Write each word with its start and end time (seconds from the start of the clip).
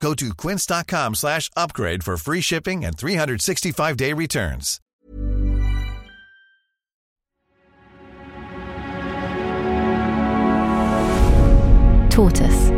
Go 0.00 0.14
to 0.14 0.34
quince.com 0.34 1.14
slash 1.14 1.50
upgrade 1.56 2.04
for 2.04 2.16
free 2.16 2.40
shipping 2.40 2.84
and 2.84 2.96
365-day 2.96 4.12
returns. 4.12 4.80
Tortoise. 12.10 12.70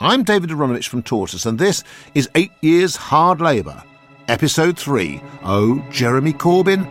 I'm 0.00 0.24
David 0.24 0.50
Aaronovitch 0.50 0.88
from 0.88 1.04
Tortoise, 1.04 1.46
and 1.46 1.58
this 1.58 1.84
is 2.14 2.28
Eight 2.34 2.50
Years 2.60 2.96
Hard 2.96 3.40
Labour, 3.40 3.80
Episode 4.26 4.76
3 4.76 5.22
Oh, 5.44 5.84
Jeremy 5.92 6.32
Corbyn, 6.32 6.88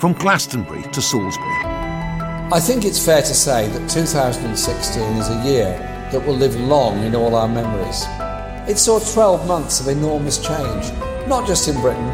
from 0.00 0.14
Glastonbury 0.14 0.82
to 0.92 1.02
Salisbury. 1.02 1.63
I 2.54 2.60
think 2.60 2.84
it's 2.84 3.04
fair 3.04 3.20
to 3.20 3.34
say 3.34 3.66
that 3.66 3.90
2016 3.90 5.02
is 5.16 5.28
a 5.28 5.42
year 5.44 5.76
that 6.12 6.24
will 6.24 6.36
live 6.36 6.54
long 6.54 7.02
in 7.02 7.16
all 7.16 7.34
our 7.34 7.48
memories. 7.48 8.04
It 8.70 8.78
saw 8.78 9.00
12 9.00 9.48
months 9.48 9.80
of 9.80 9.88
enormous 9.88 10.38
change, 10.38 10.92
not 11.26 11.48
just 11.48 11.66
in 11.66 11.80
Britain, 11.80 12.12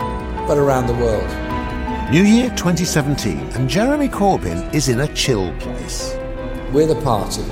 but 0.48 0.56
around 0.56 0.86
the 0.86 0.94
world. 0.94 1.28
New 2.10 2.22
Year 2.22 2.48
2017, 2.56 3.38
and 3.38 3.68
Jeremy 3.68 4.08
Corbyn 4.08 4.72
is 4.74 4.88
in 4.88 5.00
a 5.00 5.14
chill 5.14 5.54
place. 5.58 6.16
We're 6.72 6.86
the 6.86 6.98
party 7.02 7.44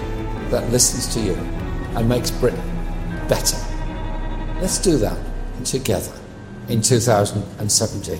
that 0.49 0.73
listens 0.73 1.13
to 1.13 1.21
you 1.21 1.35
and 1.95 2.09
makes 2.09 2.31
Britain 2.31 2.65
better. 3.29 3.59
Let's 4.63 4.79
do 4.79 4.97
that 4.97 5.19
together 5.63 6.15
in 6.71 6.81
2017. 6.81 8.19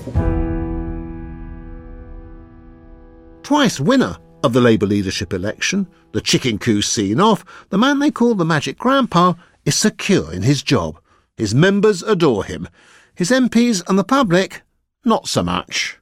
Twice 3.43 3.81
winner 3.81 4.19
of 4.43 4.53
the 4.53 4.61
Labour 4.61 4.87
leadership 4.87 5.33
election, 5.33 5.87
the 6.13 6.21
chicken 6.21 6.59
coup 6.59 6.83
seen 6.83 7.21
off, 7.21 7.45
the 7.71 7.79
man 7.79 7.99
they 7.99 8.11
call 8.11 8.35
the 8.35 8.45
Magic 8.45 8.79
Grandpa 8.79 9.35
is 9.65 9.77
secure 9.77 10.33
in 10.33 10.43
his 10.43 10.63
job. 10.63 10.99
His 11.37 11.55
members 11.55 12.03
adore 12.03 12.45
him. 12.45 12.69
His 13.15 13.31
MPs 13.31 13.83
and 13.89 13.99
the 13.99 14.05
public, 14.05 14.63
not 15.05 15.29
so 15.29 15.43
much. 15.43 15.99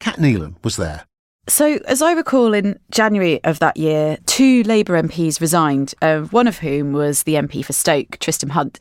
Cat 0.00 0.16
Neilan 0.16 0.62
was 0.62 0.76
there. 0.76 1.04
So, 1.48 1.78
as 1.86 2.02
I 2.02 2.12
recall, 2.12 2.52
in 2.52 2.78
January 2.90 3.42
of 3.42 3.58
that 3.60 3.78
year, 3.78 4.18
two 4.26 4.62
Labour 4.64 5.00
MPs 5.00 5.40
resigned, 5.40 5.94
uh, 6.02 6.20
one 6.20 6.46
of 6.46 6.58
whom 6.58 6.92
was 6.92 7.22
the 7.22 7.34
MP 7.34 7.64
for 7.64 7.72
Stoke, 7.72 8.18
Tristram 8.18 8.50
Hunt. 8.50 8.80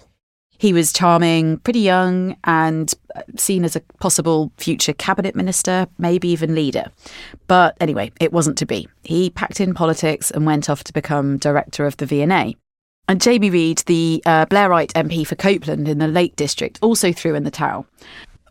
He 0.57 0.73
was 0.73 0.91
charming, 0.91 1.59
pretty 1.59 1.81
young, 1.81 2.35
and 2.43 2.93
uh, 3.15 3.21
seen 3.37 3.63
as 3.63 3.75
a 3.75 3.81
possible 3.99 4.51
future 4.57 4.93
cabinet 4.93 5.35
minister, 5.35 5.87
maybe 5.97 6.29
even 6.29 6.55
leader. 6.55 6.85
But 7.47 7.77
anyway, 7.79 8.11
it 8.19 8.33
wasn't 8.33 8.57
to 8.59 8.65
be. 8.65 8.87
He 9.03 9.29
packed 9.29 9.61
in 9.61 9.73
politics 9.73 10.31
and 10.31 10.45
went 10.45 10.69
off 10.69 10.83
to 10.85 10.93
become 10.93 11.37
director 11.37 11.85
of 11.85 11.97
the 11.97 12.05
V&A. 12.05 12.55
And 13.09 13.21
Jamie 13.21 13.49
Reed, 13.49 13.83
the 13.85 14.21
uh, 14.25 14.45
Blairite 14.47 14.91
MP 14.91 15.25
for 15.25 15.35
Copeland 15.35 15.87
in 15.87 15.97
the 15.97 16.09
Lake 16.09 16.35
District, 16.35 16.77
also 16.81 17.13
threw 17.13 17.35
in 17.35 17.45
the 17.45 17.51
towel. 17.51 17.85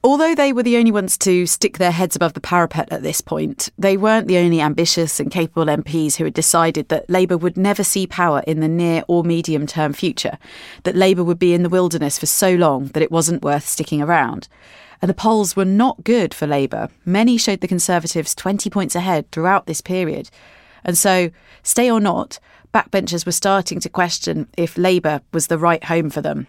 Although 0.07 0.37
they 0.37 0.53
were 0.53 0.62
the 0.62 0.77
only 0.77 0.93
ones 0.93 1.19
to 1.19 1.47
stick 1.47 1.79
their 1.79 1.91
heads 1.91 2.15
above 2.15 2.35
the 2.35 2.41
parapet 2.41 2.87
at 2.93 3.03
this 3.03 3.21
point, 3.21 3.71
they 3.77 3.97
weren't 3.97 4.29
the 4.29 4.39
only 4.39 4.61
ambitious 4.61 5.19
and 5.19 5.33
capable 5.33 5.65
MPs 5.65 6.15
who 6.15 6.23
had 6.23 6.33
decided 6.33 6.91
that 6.91 7.11
Labour 7.11 7.36
would 7.36 7.57
never 7.57 7.83
see 7.83 8.07
power 8.07 8.45
in 8.47 8.61
the 8.61 8.69
near 8.69 9.03
or 9.08 9.25
medium 9.25 9.67
term 9.67 9.92
future, 9.92 10.39
that 10.85 10.95
Labour 10.95 11.25
would 11.25 11.41
be 11.41 11.55
in 11.55 11.64
the 11.64 11.69
wilderness 11.69 12.20
for 12.20 12.27
so 12.27 12.55
long 12.55 12.86
that 12.95 13.03
it 13.03 13.11
wasn't 13.11 13.42
worth 13.42 13.67
sticking 13.67 14.01
around. 14.01 14.47
And 15.03 15.08
the 15.08 15.13
polls 15.13 15.57
were 15.57 15.64
not 15.64 16.05
good 16.05 16.33
for 16.33 16.47
Labour. 16.47 16.89
Many 17.05 17.36
showed 17.36 17.61
the 17.61 17.67
Conservatives 17.67 18.33
20 18.36 18.70
points 18.70 18.95
ahead 18.95 19.29
throughout 19.33 19.67
this 19.67 19.80
period. 19.80 20.30
And 20.85 20.97
so, 20.97 21.30
stay 21.64 21.91
or 21.91 21.98
not, 21.98 22.39
backbenchers 22.73 23.27
were 23.27 23.33
starting 23.33 23.80
to 23.80 23.89
question 23.89 24.47
if 24.57 24.79
Labour 24.79 25.23
was 25.33 25.48
the 25.48 25.59
right 25.59 25.83
home 25.83 26.11
for 26.11 26.20
them. 26.20 26.47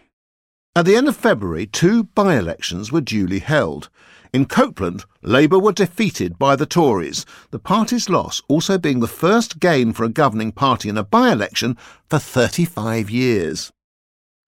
At 0.78 0.86
the 0.86 0.96
end 0.96 1.08
of 1.08 1.18
February, 1.18 1.66
two 1.66 2.04
by 2.04 2.38
elections 2.38 2.92
were 2.92 3.02
duly 3.02 3.40
held. 3.40 3.90
In 4.32 4.46
Copeland, 4.46 5.06
Labour 5.24 5.58
were 5.58 5.72
defeated 5.72 6.38
by 6.38 6.56
the 6.56 6.68
Tories, 6.68 7.26
the 7.50 7.58
party's 7.58 8.10
loss 8.10 8.44
also 8.48 8.78
being 8.78 9.00
the 9.00 9.08
first 9.08 9.60
gain 9.60 9.92
for 9.92 10.04
a 10.04 10.10
governing 10.10 10.52
party 10.52 10.88
in 10.88 10.96
a 10.96 11.04
by 11.04 11.32
election 11.32 11.76
for 12.08 12.20
35 12.20 13.10
years. 13.10 13.72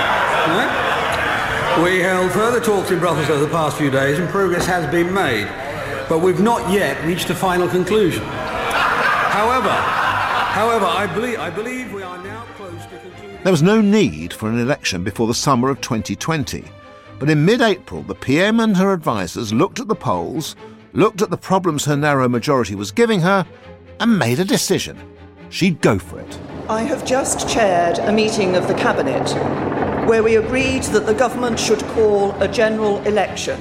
Right? 0.57 1.83
We 1.83 1.99
held 1.99 2.31
further 2.31 2.59
talks 2.59 2.89
in 2.89 2.97
Brussels 2.97 3.29
over 3.29 3.45
the 3.45 3.51
past 3.51 3.77
few 3.77 3.91
days, 3.91 4.17
and 4.17 4.27
progress 4.29 4.65
has 4.65 4.89
been 4.91 5.13
made, 5.13 5.47
but 6.09 6.17
we've 6.17 6.39
not 6.39 6.71
yet 6.71 7.05
reached 7.05 7.29
a 7.29 7.35
final 7.35 7.67
conclusion. 7.67 8.23
However, 8.23 9.69
however, 9.69 10.85
I 10.85 11.05
believe, 11.13 11.37
I 11.37 11.51
believe 11.51 11.93
we 11.93 12.01
are 12.01 12.17
now 12.23 12.45
close 12.55 12.85
to 12.87 12.97
concluding. 12.97 13.43
There 13.43 13.53
was 13.53 13.61
no 13.61 13.81
need 13.81 14.33
for 14.33 14.49
an 14.49 14.57
election 14.57 15.03
before 15.03 15.27
the 15.27 15.35
summer 15.35 15.69
of 15.69 15.79
2020. 15.81 16.63
But 17.19 17.29
in 17.29 17.43
mid 17.43 17.61
April, 17.61 18.01
the 18.01 18.15
PM 18.15 18.61
and 18.61 18.75
her 18.77 18.93
advisers 18.93 19.53
looked 19.53 19.81
at 19.81 19.89
the 19.89 19.95
polls, 19.95 20.55
looked 20.93 21.21
at 21.21 21.29
the 21.29 21.37
problems 21.37 21.85
her 21.85 21.97
narrow 21.97 22.29
majority 22.29 22.75
was 22.75 22.91
giving 22.91 23.19
her, 23.19 23.45
and 23.99 24.17
made 24.17 24.39
a 24.39 24.45
decision. 24.45 24.97
She'd 25.49 25.81
go 25.81 25.99
for 25.99 26.19
it. 26.19 26.39
I 26.69 26.83
have 26.83 27.05
just 27.05 27.49
chaired 27.49 27.99
a 27.99 28.11
meeting 28.11 28.55
of 28.55 28.67
the 28.67 28.73
Cabinet 28.73 29.27
where 30.07 30.23
we 30.23 30.37
agreed 30.37 30.83
that 30.83 31.05
the 31.05 31.13
government 31.13 31.59
should 31.59 31.83
call 31.89 32.31
a 32.41 32.47
general 32.47 32.99
election 33.05 33.59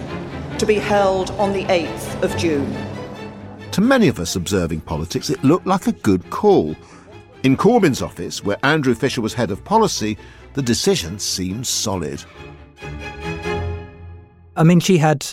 to 0.58 0.64
be 0.64 0.74
held 0.74 1.30
on 1.32 1.52
the 1.52 1.64
8th 1.64 2.22
of 2.22 2.36
June. 2.36 2.74
To 3.72 3.80
many 3.80 4.08
of 4.08 4.18
us 4.18 4.36
observing 4.36 4.82
politics, 4.82 5.30
it 5.30 5.42
looked 5.42 5.66
like 5.66 5.86
a 5.86 5.92
good 5.92 6.30
call. 6.30 6.74
In 7.42 7.56
Corbyn's 7.56 8.02
office, 8.02 8.42
where 8.42 8.58
Andrew 8.62 8.94
Fisher 8.94 9.20
was 9.20 9.34
head 9.34 9.50
of 9.50 9.64
policy, 9.64 10.16
the 10.54 10.62
decision 10.62 11.18
seemed 11.18 11.66
solid. 11.66 12.22
I 14.58 14.64
mean, 14.64 14.80
she 14.80 14.98
had 14.98 15.26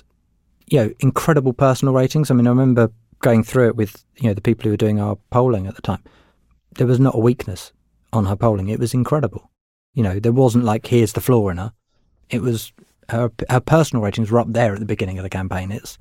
you 0.67 0.79
know, 0.79 0.93
incredible 0.99 1.53
personal 1.53 1.93
ratings. 1.93 2.31
I 2.31 2.33
mean, 2.33 2.47
I 2.47 2.51
remember 2.51 2.91
going 3.19 3.43
through 3.43 3.67
it 3.69 3.75
with, 3.75 4.03
you 4.17 4.27
know, 4.27 4.33
the 4.33 4.41
people 4.41 4.63
who 4.63 4.71
were 4.71 4.77
doing 4.77 4.99
our 4.99 5.17
polling 5.29 5.67
at 5.67 5.75
the 5.75 5.81
time. 5.81 6.03
There 6.75 6.87
was 6.87 6.99
not 6.99 7.15
a 7.15 7.19
weakness 7.19 7.71
on 8.11 8.25
her 8.25 8.35
polling. 8.35 8.69
It 8.69 8.79
was 8.79 8.93
incredible. 8.93 9.49
You 9.93 10.03
know, 10.03 10.19
there 10.19 10.31
wasn't 10.31 10.65
like, 10.65 10.87
here's 10.87 11.13
the 11.13 11.21
flaw 11.21 11.49
in 11.49 11.57
her. 11.57 11.73
It 12.29 12.41
was, 12.41 12.73
her, 13.09 13.31
her 13.49 13.59
personal 13.59 14.03
ratings 14.03 14.31
were 14.31 14.39
up 14.39 14.51
there 14.51 14.73
at 14.73 14.79
the 14.79 14.85
beginning 14.85 15.17
of 15.19 15.23
the 15.23 15.29
campaign. 15.29 15.71
It's, 15.71 15.97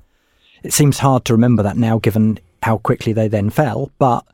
it 0.63 0.73
seems 0.73 0.99
hard 0.99 1.25
to 1.25 1.33
remember 1.33 1.63
that 1.63 1.77
now 1.77 1.99
given 1.99 2.39
how 2.63 2.79
quickly 2.79 3.13
they 3.13 3.27
then 3.27 3.49
fell. 3.49 3.91
But, 3.99 4.25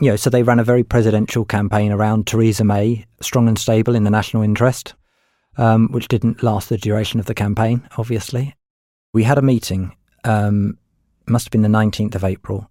you 0.00 0.10
know, 0.10 0.16
so 0.16 0.30
they 0.30 0.42
ran 0.42 0.58
a 0.58 0.64
very 0.64 0.84
presidential 0.84 1.44
campaign 1.44 1.90
around 1.90 2.26
Theresa 2.26 2.64
May, 2.64 3.06
strong 3.20 3.48
and 3.48 3.58
stable 3.58 3.96
in 3.96 4.04
the 4.04 4.10
national 4.10 4.42
interest, 4.42 4.94
um, 5.56 5.88
which 5.90 6.08
didn't 6.08 6.42
last 6.42 6.68
the 6.68 6.78
duration 6.78 7.20
of 7.20 7.26
the 7.26 7.34
campaign, 7.34 7.88
obviously. 7.96 8.54
We 9.12 9.22
had 9.22 9.38
a 9.38 9.42
meeting, 9.42 9.96
um, 10.24 10.78
must 11.26 11.46
have 11.46 11.52
been 11.52 11.62
the 11.62 11.68
19th 11.68 12.14
of 12.14 12.24
April, 12.24 12.70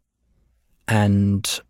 and 0.88 1.62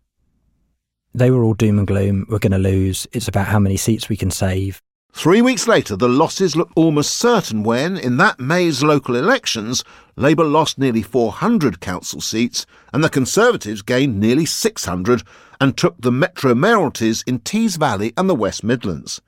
they 1.14 1.30
were 1.30 1.42
all 1.42 1.54
doom 1.54 1.78
and 1.78 1.86
gloom. 1.86 2.26
We're 2.28 2.38
going 2.38 2.52
to 2.52 2.58
lose. 2.58 3.06
It's 3.12 3.28
about 3.28 3.46
how 3.46 3.58
many 3.58 3.76
seats 3.76 4.08
we 4.08 4.16
can 4.16 4.30
save. 4.30 4.82
Three 5.16 5.40
weeks 5.40 5.66
later, 5.66 5.96
the 5.96 6.10
losses 6.10 6.56
looked 6.56 6.74
almost 6.76 7.16
certain 7.16 7.62
when, 7.62 7.96
in 7.96 8.18
that 8.18 8.38
May's 8.38 8.82
local 8.82 9.16
elections, 9.16 9.82
Labour 10.14 10.44
lost 10.44 10.76
nearly 10.76 11.00
400 11.00 11.80
council 11.80 12.20
seats 12.20 12.66
and 12.92 13.02
the 13.02 13.08
Conservatives 13.08 13.80
gained 13.80 14.20
nearly 14.20 14.44
600 14.44 15.22
and 15.58 15.74
took 15.74 15.98
the 15.98 16.12
metro 16.12 16.54
mayoralties 16.54 17.24
in 17.26 17.38
Tees 17.38 17.76
Valley 17.76 18.12
and 18.18 18.28
the 18.28 18.34
West 18.34 18.62
Midlands. 18.62 19.22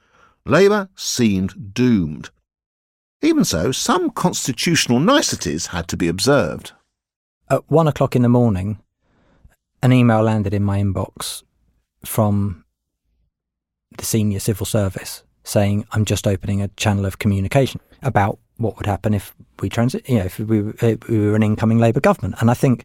Labour 0.48 0.88
seemed 0.96 1.74
doomed. 1.74 2.30
Even 3.20 3.44
so, 3.44 3.70
some 3.70 4.10
constitutional 4.10 4.98
niceties 4.98 5.66
had 5.66 5.88
to 5.88 5.96
be 5.96 6.08
observed. 6.08 6.72
At 7.50 7.70
one 7.70 7.86
o'clock 7.86 8.16
in 8.16 8.22
the 8.22 8.28
morning, 8.28 8.78
an 9.82 9.92
email 9.92 10.22
landed 10.22 10.54
in 10.54 10.64
my 10.64 10.80
inbox 10.80 11.42
from 12.04 12.64
the 13.96 14.04
senior 14.04 14.40
civil 14.40 14.66
service 14.66 15.22
saying, 15.44 15.86
I'm 15.92 16.04
just 16.04 16.26
opening 16.26 16.62
a 16.62 16.68
channel 16.68 17.04
of 17.04 17.18
communication 17.18 17.80
about 18.02 18.38
what 18.56 18.76
would 18.76 18.86
happen 18.86 19.14
if 19.14 19.34
we 19.60 19.68
transit, 19.68 20.08
you 20.08 20.18
know, 20.18 20.24
if 20.24 20.38
we, 20.38 20.60
if 20.80 21.08
we 21.08 21.18
were 21.18 21.36
an 21.36 21.42
incoming 21.42 21.78
Labour 21.78 22.00
government. 22.00 22.36
And 22.40 22.50
I 22.50 22.54
think 22.54 22.84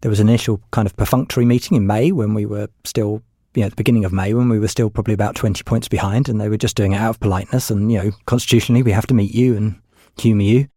there 0.00 0.10
was 0.10 0.20
an 0.20 0.28
initial 0.28 0.60
kind 0.70 0.86
of 0.86 0.96
perfunctory 0.96 1.44
meeting 1.44 1.76
in 1.76 1.86
May 1.86 2.12
when 2.12 2.34
we 2.34 2.46
were 2.46 2.68
still, 2.84 3.22
you 3.54 3.62
know, 3.62 3.68
the 3.68 3.76
beginning 3.76 4.04
of 4.04 4.12
May 4.12 4.32
when 4.32 4.48
we 4.48 4.58
were 4.58 4.68
still 4.68 4.90
probably 4.90 5.14
about 5.14 5.34
20 5.34 5.62
points 5.64 5.88
behind 5.88 6.28
and 6.28 6.40
they 6.40 6.48
were 6.48 6.56
just 6.56 6.76
doing 6.76 6.92
it 6.92 6.98
out 6.98 7.10
of 7.10 7.20
politeness. 7.20 7.70
And, 7.70 7.90
you 7.90 7.98
know, 7.98 8.10
constitutionally, 8.26 8.82
we 8.82 8.92
have 8.92 9.06
to 9.08 9.14
meet 9.14 9.34
you 9.34 9.56
and 9.56 9.80
humour 10.16 10.42
you. 10.42 10.68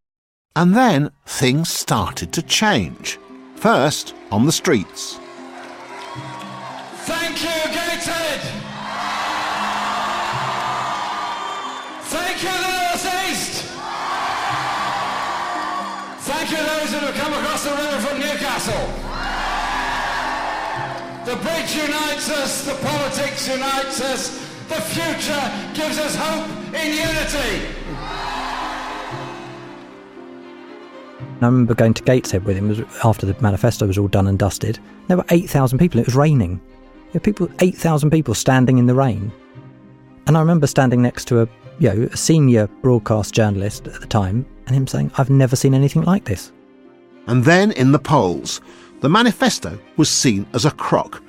And 0.55 0.75
then 0.75 1.11
things 1.25 1.69
started 1.69 2.31
to 2.33 2.41
change. 2.41 3.19
First, 3.55 4.15
on 4.31 4.45
the 4.45 4.51
streets. 4.51 5.19
Thank 7.05 7.41
you, 7.41 7.49
Gateshead! 7.73 8.41
Thank 12.03 12.43
you, 12.43 12.49
the 12.49 12.71
North 12.77 13.29
East! 13.29 13.63
Thank 16.25 16.51
you, 16.51 16.57
those 16.57 16.91
who 16.91 17.05
have 17.05 17.15
come 17.15 17.33
across 17.33 17.63
the 17.63 17.71
river 17.71 17.99
from 18.07 18.19
Newcastle. 18.19 19.12
The 21.25 21.37
bridge 21.37 21.75
unites 21.75 22.29
us, 22.29 22.65
the 22.65 22.75
politics 22.85 23.47
unites 23.47 24.01
us, 24.01 24.29
the 24.67 24.81
future 24.81 25.41
gives 25.73 25.97
us 25.97 26.15
hope 26.15 26.49
in 26.73 26.91
unity. 26.91 27.65
I 31.41 31.45
remember 31.45 31.75
going 31.75 31.93
to 31.93 32.03
Gateshead 32.03 32.43
with 32.43 32.57
him 32.57 32.67
was 32.67 32.81
after 33.05 33.25
the 33.25 33.35
manifesto 33.41 33.87
was 33.87 33.97
all 33.97 34.09
done 34.09 34.27
and 34.27 34.37
dusted. 34.37 34.79
There 35.07 35.15
were 35.15 35.25
8,000 35.29 35.77
people. 35.77 36.01
It 36.01 36.07
was 36.07 36.15
raining. 36.15 36.59
There 37.11 37.13
were 37.15 37.19
people, 37.21 37.49
8,000 37.59 38.09
people 38.11 38.33
standing 38.33 38.77
in 38.77 38.85
the 38.85 38.95
rain. 38.95 39.31
And 40.27 40.35
I 40.35 40.41
remember 40.41 40.67
standing 40.67 41.01
next 41.01 41.25
to 41.29 41.41
a, 41.41 41.47
you 41.79 41.93
know, 41.93 42.09
a 42.11 42.17
senior 42.17 42.67
broadcast 42.81 43.33
journalist 43.33 43.87
at 43.87 44.01
the 44.01 44.07
time 44.07 44.45
and 44.67 44.75
him 44.75 44.87
saying, 44.87 45.11
I've 45.17 45.29
never 45.29 45.55
seen 45.55 45.73
anything 45.73 46.03
like 46.03 46.25
this. 46.25 46.51
And 47.27 47.45
then 47.45 47.71
in 47.71 47.93
the 47.93 47.99
polls, 47.99 48.59
the 49.03 49.09
manifesto 49.09 49.77
was 49.97 50.09
seen 50.09 50.47
as 50.53 50.63
a 50.63 50.71
crock. 50.71 51.21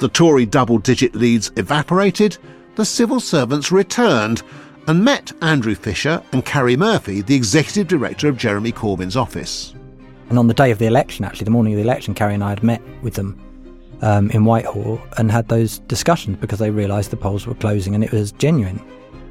The 0.00 0.08
Tory 0.08 0.46
double 0.46 0.78
digit 0.78 1.14
leads 1.14 1.52
evaporated, 1.56 2.36
the 2.74 2.84
civil 2.84 3.20
servants 3.20 3.70
returned, 3.70 4.42
and 4.88 5.04
met 5.04 5.30
Andrew 5.40 5.76
Fisher 5.76 6.20
and 6.32 6.44
Karie 6.44 6.76
Murphy, 6.76 7.22
the 7.22 7.36
executive 7.36 7.86
director 7.86 8.26
of 8.26 8.36
Jeremy 8.36 8.72
Corbyn's 8.72 9.16
office. 9.16 9.76
And 10.28 10.40
on 10.40 10.48
the 10.48 10.54
day 10.54 10.72
of 10.72 10.78
the 10.78 10.86
election, 10.86 11.24
actually, 11.24 11.44
the 11.44 11.52
morning 11.52 11.74
of 11.74 11.76
the 11.76 11.84
election, 11.84 12.14
Karie 12.14 12.34
and 12.34 12.42
I 12.42 12.48
had 12.48 12.64
met 12.64 12.82
with 13.00 13.14
them 13.14 13.40
um, 14.02 14.28
in 14.32 14.44
Whitehall 14.44 15.00
and 15.16 15.30
had 15.30 15.46
those 15.46 15.78
discussions 15.78 16.36
because 16.36 16.58
they 16.58 16.70
realised 16.70 17.12
the 17.12 17.16
polls 17.16 17.46
were 17.46 17.54
closing 17.54 17.94
and 17.94 18.02
it 18.02 18.10
was 18.10 18.32
genuine. 18.32 18.82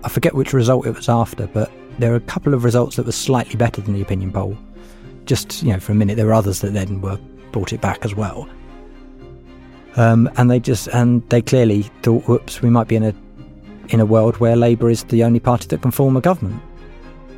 I 0.05 0.07
forget 0.07 0.35
which 0.35 0.53
result 0.53 0.87
it 0.87 0.95
was 0.95 1.09
after, 1.09 1.47
but 1.47 1.69
there 1.97 2.11
were 2.11 2.15
a 2.15 2.21
couple 2.21 2.53
of 2.53 2.63
results 2.63 2.95
that 2.95 3.05
were 3.05 3.11
slightly 3.11 3.57
better 3.57 3.81
than 3.81 3.93
the 3.93 4.01
opinion 4.01 4.31
poll. 4.31 4.57
Just, 5.25 5.61
you 5.63 5.73
know, 5.73 5.81
for 5.81 5.91
a 5.91 5.95
minute, 5.95 6.15
there 6.15 6.27
were 6.27 6.33
others 6.33 6.61
that 6.61 6.71
then 6.71 7.01
were 7.01 7.19
brought 7.51 7.73
it 7.73 7.81
back 7.81 8.05
as 8.05 8.15
well. 8.15 8.47
Um, 9.95 10.29
and 10.37 10.49
they 10.49 10.59
just, 10.59 10.87
and 10.87 11.27
they 11.29 11.41
clearly 11.41 11.83
thought, 12.03 12.23
whoops, 12.27 12.61
we 12.61 12.69
might 12.69 12.87
be 12.87 12.95
in 12.95 13.03
a 13.03 13.13
in 13.89 13.99
a 13.99 14.05
world 14.05 14.37
where 14.37 14.55
Labour 14.55 14.89
is 14.89 15.03
the 15.05 15.23
only 15.23 15.39
party 15.39 15.67
that 15.67 15.81
can 15.81 15.91
form 15.91 16.15
a 16.15 16.21
government. 16.21 16.61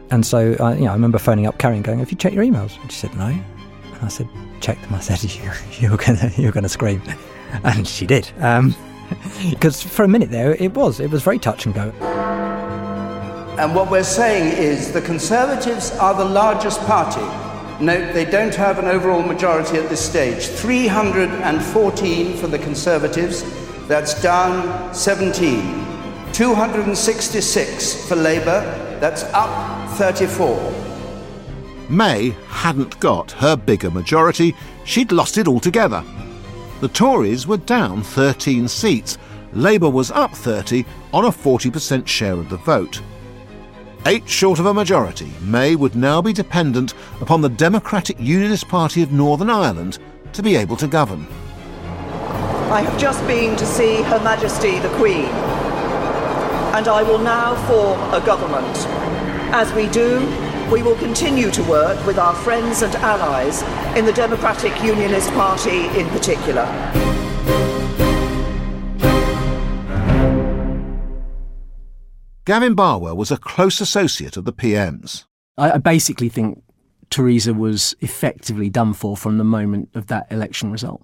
And 0.09 0.25
so, 0.25 0.55
uh, 0.59 0.73
you 0.73 0.81
know, 0.83 0.91
I 0.91 0.93
remember 0.93 1.17
phoning 1.17 1.47
up 1.47 1.63
and 1.63 1.83
going, 1.83 1.99
"Have 1.99 2.11
you 2.11 2.17
checked 2.17 2.35
your 2.35 2.43
emails?" 2.43 2.79
And 2.81 2.91
she 2.91 2.99
said, 2.99 3.15
"No." 3.15 3.27
And 3.27 4.01
I 4.01 4.09
said, 4.09 4.27
"Check 4.59 4.81
them." 4.81 4.93
I 4.93 4.99
said, 4.99 5.23
"You're 5.79 5.97
gonna, 5.97 6.31
you're 6.35 6.51
gonna 6.51 6.69
scream," 6.69 7.01
and 7.63 7.87
she 7.87 8.05
did. 8.05 8.29
Because 9.49 9.85
um, 9.85 9.89
for 9.89 10.03
a 10.03 10.07
minute 10.07 10.29
there, 10.29 10.55
it 10.55 10.73
was, 10.73 10.99
it 10.99 11.09
was 11.09 11.23
very 11.23 11.39
touch 11.39 11.65
and 11.65 11.73
go. 11.73 11.91
And 13.57 13.75
what 13.75 13.89
we're 13.89 14.03
saying 14.03 14.57
is 14.57 14.91
the 14.91 15.01
Conservatives 15.01 15.91
are 15.91 16.13
the 16.13 16.25
largest 16.25 16.79
party. 16.81 17.50
Note 17.81 18.13
they 18.13 18.25
don't 18.25 18.53
have 18.53 18.77
an 18.77 18.85
overall 18.85 19.23
majority 19.23 19.77
at 19.77 19.89
this 19.89 20.07
stage. 20.07 20.45
314 20.45 22.37
for 22.37 22.47
the 22.47 22.59
Conservatives. 22.59 23.43
That's 23.87 24.21
down 24.21 24.93
17. 24.93 25.81
266 26.31 28.07
for 28.07 28.15
Labour, 28.15 28.61
that's 28.99 29.23
up 29.33 29.89
34. 29.97 30.73
May 31.89 32.29
hadn't 32.47 32.99
got 32.99 33.31
her 33.33 33.55
bigger 33.55 33.91
majority, 33.91 34.55
she'd 34.85 35.11
lost 35.11 35.37
it 35.37 35.47
altogether. 35.47 36.03
The 36.79 36.87
Tories 36.87 37.47
were 37.47 37.57
down 37.57 38.01
13 38.01 38.67
seats, 38.67 39.17
Labour 39.53 39.89
was 39.89 40.09
up 40.11 40.31
30 40.31 40.85
on 41.13 41.25
a 41.25 41.29
40% 41.29 42.07
share 42.07 42.33
of 42.33 42.49
the 42.49 42.57
vote. 42.57 43.01
Eight 44.07 44.27
short 44.27 44.57
of 44.57 44.65
a 44.65 44.73
majority, 44.73 45.31
May 45.41 45.75
would 45.75 45.95
now 45.95 46.23
be 46.23 46.33
dependent 46.33 46.95
upon 47.21 47.41
the 47.41 47.49
Democratic 47.49 48.19
Unionist 48.19 48.67
Party 48.67 49.03
of 49.03 49.11
Northern 49.11 49.49
Ireland 49.49 49.99
to 50.33 50.41
be 50.41 50.55
able 50.55 50.75
to 50.77 50.87
govern. 50.87 51.27
I 52.71 52.81
have 52.81 52.99
just 52.99 53.25
been 53.27 53.55
to 53.57 53.65
see 53.65 54.01
Her 54.01 54.19
Majesty 54.23 54.79
the 54.79 54.89
Queen 54.95 55.25
and 56.73 56.87
I 56.87 57.03
will 57.03 57.19
now 57.19 57.53
form 57.67 57.99
a 58.13 58.25
government. 58.25 58.75
As 59.53 59.71
we 59.73 59.87
do, 59.89 60.19
we 60.71 60.81
will 60.81 60.95
continue 60.95 61.51
to 61.51 61.63
work 61.63 62.03
with 62.07 62.17
our 62.17 62.33
friends 62.33 62.81
and 62.81 62.95
allies 62.95 63.61
in 63.95 64.05
the 64.05 64.13
Democratic 64.13 64.81
Unionist 64.81 65.29
Party 65.33 65.87
in 65.99 66.07
particular. 66.09 66.65
Gavin 72.43 72.73
Barwell 72.73 73.15
was 73.15 73.29
a 73.29 73.37
close 73.37 73.79
associate 73.81 74.35
of 74.35 74.45
the 74.45 74.51
PM's. 74.51 75.25
I 75.59 75.77
basically 75.77 76.27
think 76.27 76.63
Theresa 77.11 77.53
was 77.53 77.93
effectively 77.99 78.67
done 78.67 78.93
for 78.93 79.15
from 79.15 79.37
the 79.37 79.43
moment 79.43 79.89
of 79.93 80.07
that 80.07 80.25
election 80.31 80.71
result 80.71 81.03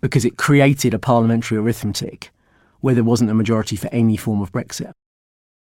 because 0.00 0.24
it 0.24 0.36
created 0.36 0.92
a 0.92 0.98
parliamentary 0.98 1.56
arithmetic 1.58 2.32
where 2.80 2.96
there 2.96 3.04
wasn't 3.04 3.30
a 3.30 3.34
majority 3.34 3.76
for 3.76 3.86
any 3.92 4.16
form 4.16 4.42
of 4.42 4.50
Brexit. 4.50 4.90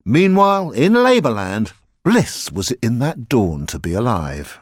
Meanwhile, 0.04 0.72
in 0.72 0.94
Labourland, 0.94 1.72
bliss 2.04 2.52
was 2.52 2.72
in 2.72 3.00
that 3.00 3.30
dawn 3.30 3.66
to 3.68 3.80
be 3.80 3.94
alive. 3.94 4.60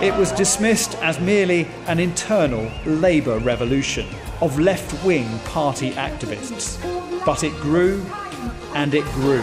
It 0.00 0.16
was 0.16 0.30
dismissed 0.32 0.94
as 0.96 1.18
merely 1.18 1.66
an 1.86 1.98
internal 1.98 2.70
Labour 2.86 3.38
revolution 3.38 4.06
of 4.42 4.58
left 4.58 5.02
wing 5.04 5.38
party 5.46 5.92
activists. 5.92 6.76
But 7.24 7.44
it 7.44 7.52
grew 7.60 8.04
and 8.74 8.92
it 8.92 9.04
grew. 9.12 9.42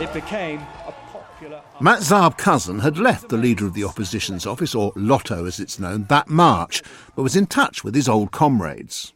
It 0.00 0.12
became 0.14 0.60
a 0.86 0.94
popular. 1.08 1.60
Matt 1.80 1.98
Zarb-Cousin 2.00 2.78
had 2.78 2.96
left 2.96 3.28
the 3.28 3.36
leader 3.36 3.66
of 3.66 3.74
the 3.74 3.84
opposition's 3.84 4.46
office, 4.46 4.74
or 4.74 4.92
LOTO 4.96 5.44
as 5.44 5.60
it's 5.60 5.78
known, 5.78 6.04
that 6.04 6.28
March, 6.28 6.82
but 7.14 7.22
was 7.22 7.36
in 7.36 7.46
touch 7.46 7.84
with 7.84 7.94
his 7.94 8.08
old 8.08 8.30
comrades. 8.30 9.12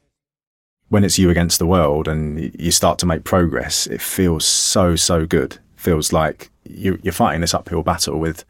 when 0.88 1.02
it's 1.04 1.18
you 1.18 1.30
against 1.30 1.58
the 1.58 1.66
world 1.66 2.06
and 2.06 2.52
you 2.58 2.70
start 2.70 2.98
to 2.98 3.06
make 3.06 3.24
progress, 3.24 3.86
it 3.86 4.00
feels 4.00 4.44
so 4.44 4.94
so 4.96 5.26
good. 5.26 5.54
It 5.54 5.60
Feels 5.76 6.12
like 6.12 6.50
you, 6.64 6.98
you're 7.02 7.12
fighting 7.12 7.40
this 7.40 7.54
uphill 7.54 7.82
battle 7.82 8.18
with 8.18 8.44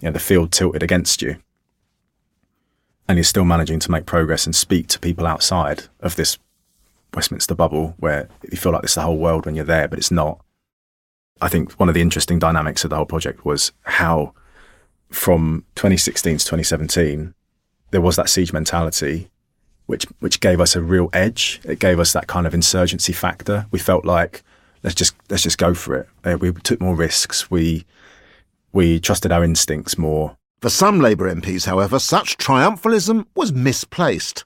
you 0.00 0.08
know, 0.08 0.12
the 0.12 0.18
field 0.18 0.50
tilted 0.52 0.82
against 0.82 1.20
you, 1.22 1.36
and 3.10 3.18
you're 3.18 3.24
still 3.24 3.44
managing 3.44 3.80
to 3.80 3.90
make 3.90 4.06
progress 4.06 4.46
and 4.46 4.54
speak 4.54 4.86
to 4.86 5.00
people 5.00 5.26
outside 5.26 5.82
of 5.98 6.14
this 6.14 6.38
Westminster 7.12 7.56
bubble 7.56 7.96
where 7.98 8.28
you 8.48 8.56
feel 8.56 8.70
like 8.70 8.84
it's 8.84 8.94
the 8.94 9.00
whole 9.00 9.16
world 9.16 9.44
when 9.44 9.56
you're 9.56 9.64
there, 9.64 9.88
but 9.88 9.98
it's 9.98 10.12
not. 10.12 10.40
I 11.40 11.48
think 11.48 11.72
one 11.72 11.88
of 11.88 11.96
the 11.96 12.02
interesting 12.02 12.38
dynamics 12.38 12.84
of 12.84 12.90
the 12.90 12.94
whole 12.94 13.06
project 13.06 13.44
was 13.44 13.72
how, 13.82 14.32
from 15.10 15.64
2016 15.74 16.38
to 16.38 16.44
2017, 16.44 17.34
there 17.90 18.00
was 18.00 18.14
that 18.14 18.28
siege 18.28 18.52
mentality, 18.52 19.28
which 19.86 20.04
which 20.20 20.38
gave 20.38 20.60
us 20.60 20.76
a 20.76 20.80
real 20.80 21.10
edge. 21.12 21.60
It 21.64 21.80
gave 21.80 21.98
us 21.98 22.12
that 22.12 22.28
kind 22.28 22.46
of 22.46 22.54
insurgency 22.54 23.12
factor. 23.12 23.66
We 23.72 23.80
felt 23.80 24.04
like 24.04 24.44
let's 24.84 24.94
just 24.94 25.16
let's 25.28 25.42
just 25.42 25.58
go 25.58 25.74
for 25.74 25.96
it. 25.96 26.08
Uh, 26.22 26.38
we 26.38 26.52
took 26.52 26.80
more 26.80 26.94
risks. 26.94 27.50
We 27.50 27.86
we 28.72 29.00
trusted 29.00 29.32
our 29.32 29.42
instincts 29.42 29.98
more. 29.98 30.36
For 30.60 30.68
some 30.68 31.00
Labour 31.00 31.34
MPs, 31.34 31.64
however, 31.64 31.98
such 31.98 32.36
triumphalism 32.36 33.24
was 33.34 33.50
misplaced. 33.50 34.44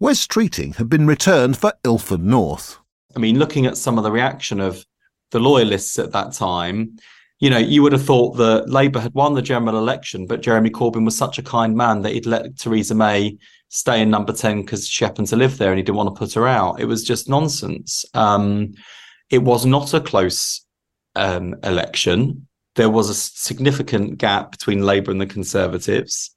Wes 0.00 0.26
Streeting 0.26 0.76
had 0.76 0.88
been 0.88 1.06
returned 1.06 1.58
for 1.58 1.74
Ilford 1.84 2.24
North. 2.24 2.78
I 3.14 3.18
mean, 3.18 3.38
looking 3.38 3.66
at 3.66 3.76
some 3.76 3.98
of 3.98 4.04
the 4.04 4.10
reaction 4.10 4.60
of 4.60 4.82
the 5.30 5.38
loyalists 5.38 5.98
at 5.98 6.12
that 6.12 6.32
time, 6.32 6.96
you 7.38 7.50
know, 7.50 7.58
you 7.58 7.82
would 7.82 7.92
have 7.92 8.04
thought 8.04 8.38
that 8.38 8.70
Labour 8.70 8.98
had 8.98 9.12
won 9.12 9.34
the 9.34 9.42
general 9.42 9.76
election, 9.76 10.26
but 10.26 10.40
Jeremy 10.40 10.70
Corbyn 10.70 11.04
was 11.04 11.18
such 11.18 11.36
a 11.36 11.42
kind 11.42 11.76
man 11.76 12.00
that 12.00 12.12
he'd 12.14 12.24
let 12.24 12.56
Theresa 12.56 12.94
May 12.94 13.36
stay 13.68 14.00
in 14.00 14.08
number 14.08 14.32
10 14.32 14.62
because 14.62 14.88
she 14.88 15.04
happened 15.04 15.28
to 15.28 15.36
live 15.36 15.58
there 15.58 15.70
and 15.70 15.78
he 15.78 15.82
didn't 15.82 15.98
want 15.98 16.14
to 16.14 16.18
put 16.18 16.32
her 16.32 16.46
out. 16.46 16.80
It 16.80 16.86
was 16.86 17.04
just 17.04 17.28
nonsense. 17.28 18.06
Um, 18.14 18.72
it 19.28 19.42
was 19.42 19.66
not 19.66 19.92
a 19.92 20.00
close 20.00 20.64
um, 21.14 21.56
election. 21.62 22.46
There 22.76 22.90
was 22.90 23.10
a 23.10 23.14
significant 23.14 24.18
gap 24.18 24.50
between 24.50 24.82
Labour 24.82 25.10
and 25.10 25.20
the 25.20 25.26
Conservatives. 25.26 26.34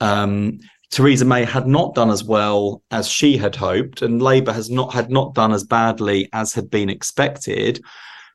Um, 0.00 0.60
Theresa 0.90 1.24
May 1.24 1.44
had 1.44 1.66
not 1.66 1.94
done 1.94 2.10
as 2.10 2.22
well 2.22 2.82
as 2.90 3.08
she 3.08 3.36
had 3.36 3.56
hoped, 3.56 4.02
and 4.02 4.20
Labour 4.20 4.52
has 4.52 4.68
not 4.68 4.92
had 4.92 5.10
not 5.10 5.34
done 5.34 5.52
as 5.52 5.64
badly 5.64 6.28
as 6.32 6.52
had 6.52 6.70
been 6.70 6.90
expected 6.90 7.82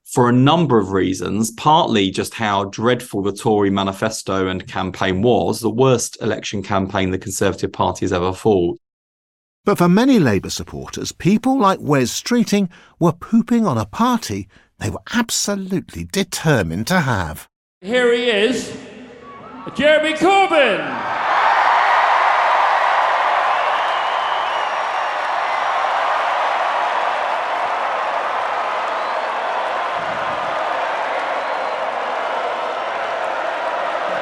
for 0.08 0.30
a 0.30 0.34
number 0.34 0.80
of 0.80 0.92
reasons, 0.92 1.52
partly 1.52 2.10
just 2.10 2.34
how 2.34 2.66
dreadful 2.66 3.22
the 3.22 3.34
Tory 3.34 3.70
manifesto 3.70 4.48
and 4.48 4.66
campaign 4.66 5.22
was, 5.22 5.60
the 5.60 5.70
worst 5.70 6.18
election 6.22 6.64
campaign 6.64 7.12
the 7.12 7.20
Conservative 7.20 7.74
Party 7.74 8.06
has 8.06 8.14
ever 8.14 8.32
fought. 8.32 8.80
But 9.66 9.78
for 9.78 9.90
many 9.90 10.18
Labour 10.18 10.50
supporters, 10.50 11.12
people 11.12 11.60
like 11.60 11.80
Wes 11.82 12.10
Streeting 12.10 12.70
were 13.00 13.12
pooping 13.12 13.68
on 13.68 13.78
a 13.78 13.86
party 13.86 14.48
they 14.80 14.90
were 14.90 15.02
absolutely 15.14 16.04
determined 16.06 16.88
to 16.88 17.02
have. 17.02 17.48
Here 17.82 18.14
he 18.14 18.30
is, 18.30 18.76
Jeremy 19.76 20.14
Corbyn. 20.14 21.18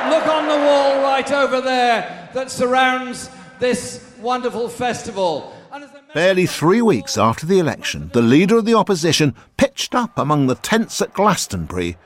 Look 0.10 0.28
on 0.28 0.48
the 0.48 0.56
wall 0.56 1.02
right 1.02 1.32
over 1.32 1.62
there 1.62 2.30
that 2.34 2.52
surrounds 2.52 3.30
this 3.60 4.14
wonderful 4.20 4.70
festival. 4.70 5.55
Barely 6.16 6.46
three 6.46 6.82
weeks 6.82 7.18
after 7.18 7.46
the 7.46 7.60
election, 7.60 8.10
the 8.14 8.22
leader 8.22 8.58
of 8.58 8.64
the 8.64 8.74
opposition 8.74 9.36
pitched 9.58 9.94
up 9.94 10.18
among 10.18 10.48
the 10.48 10.56
tents 10.56 11.02
at 11.02 11.14
Glastonbury 11.14 11.98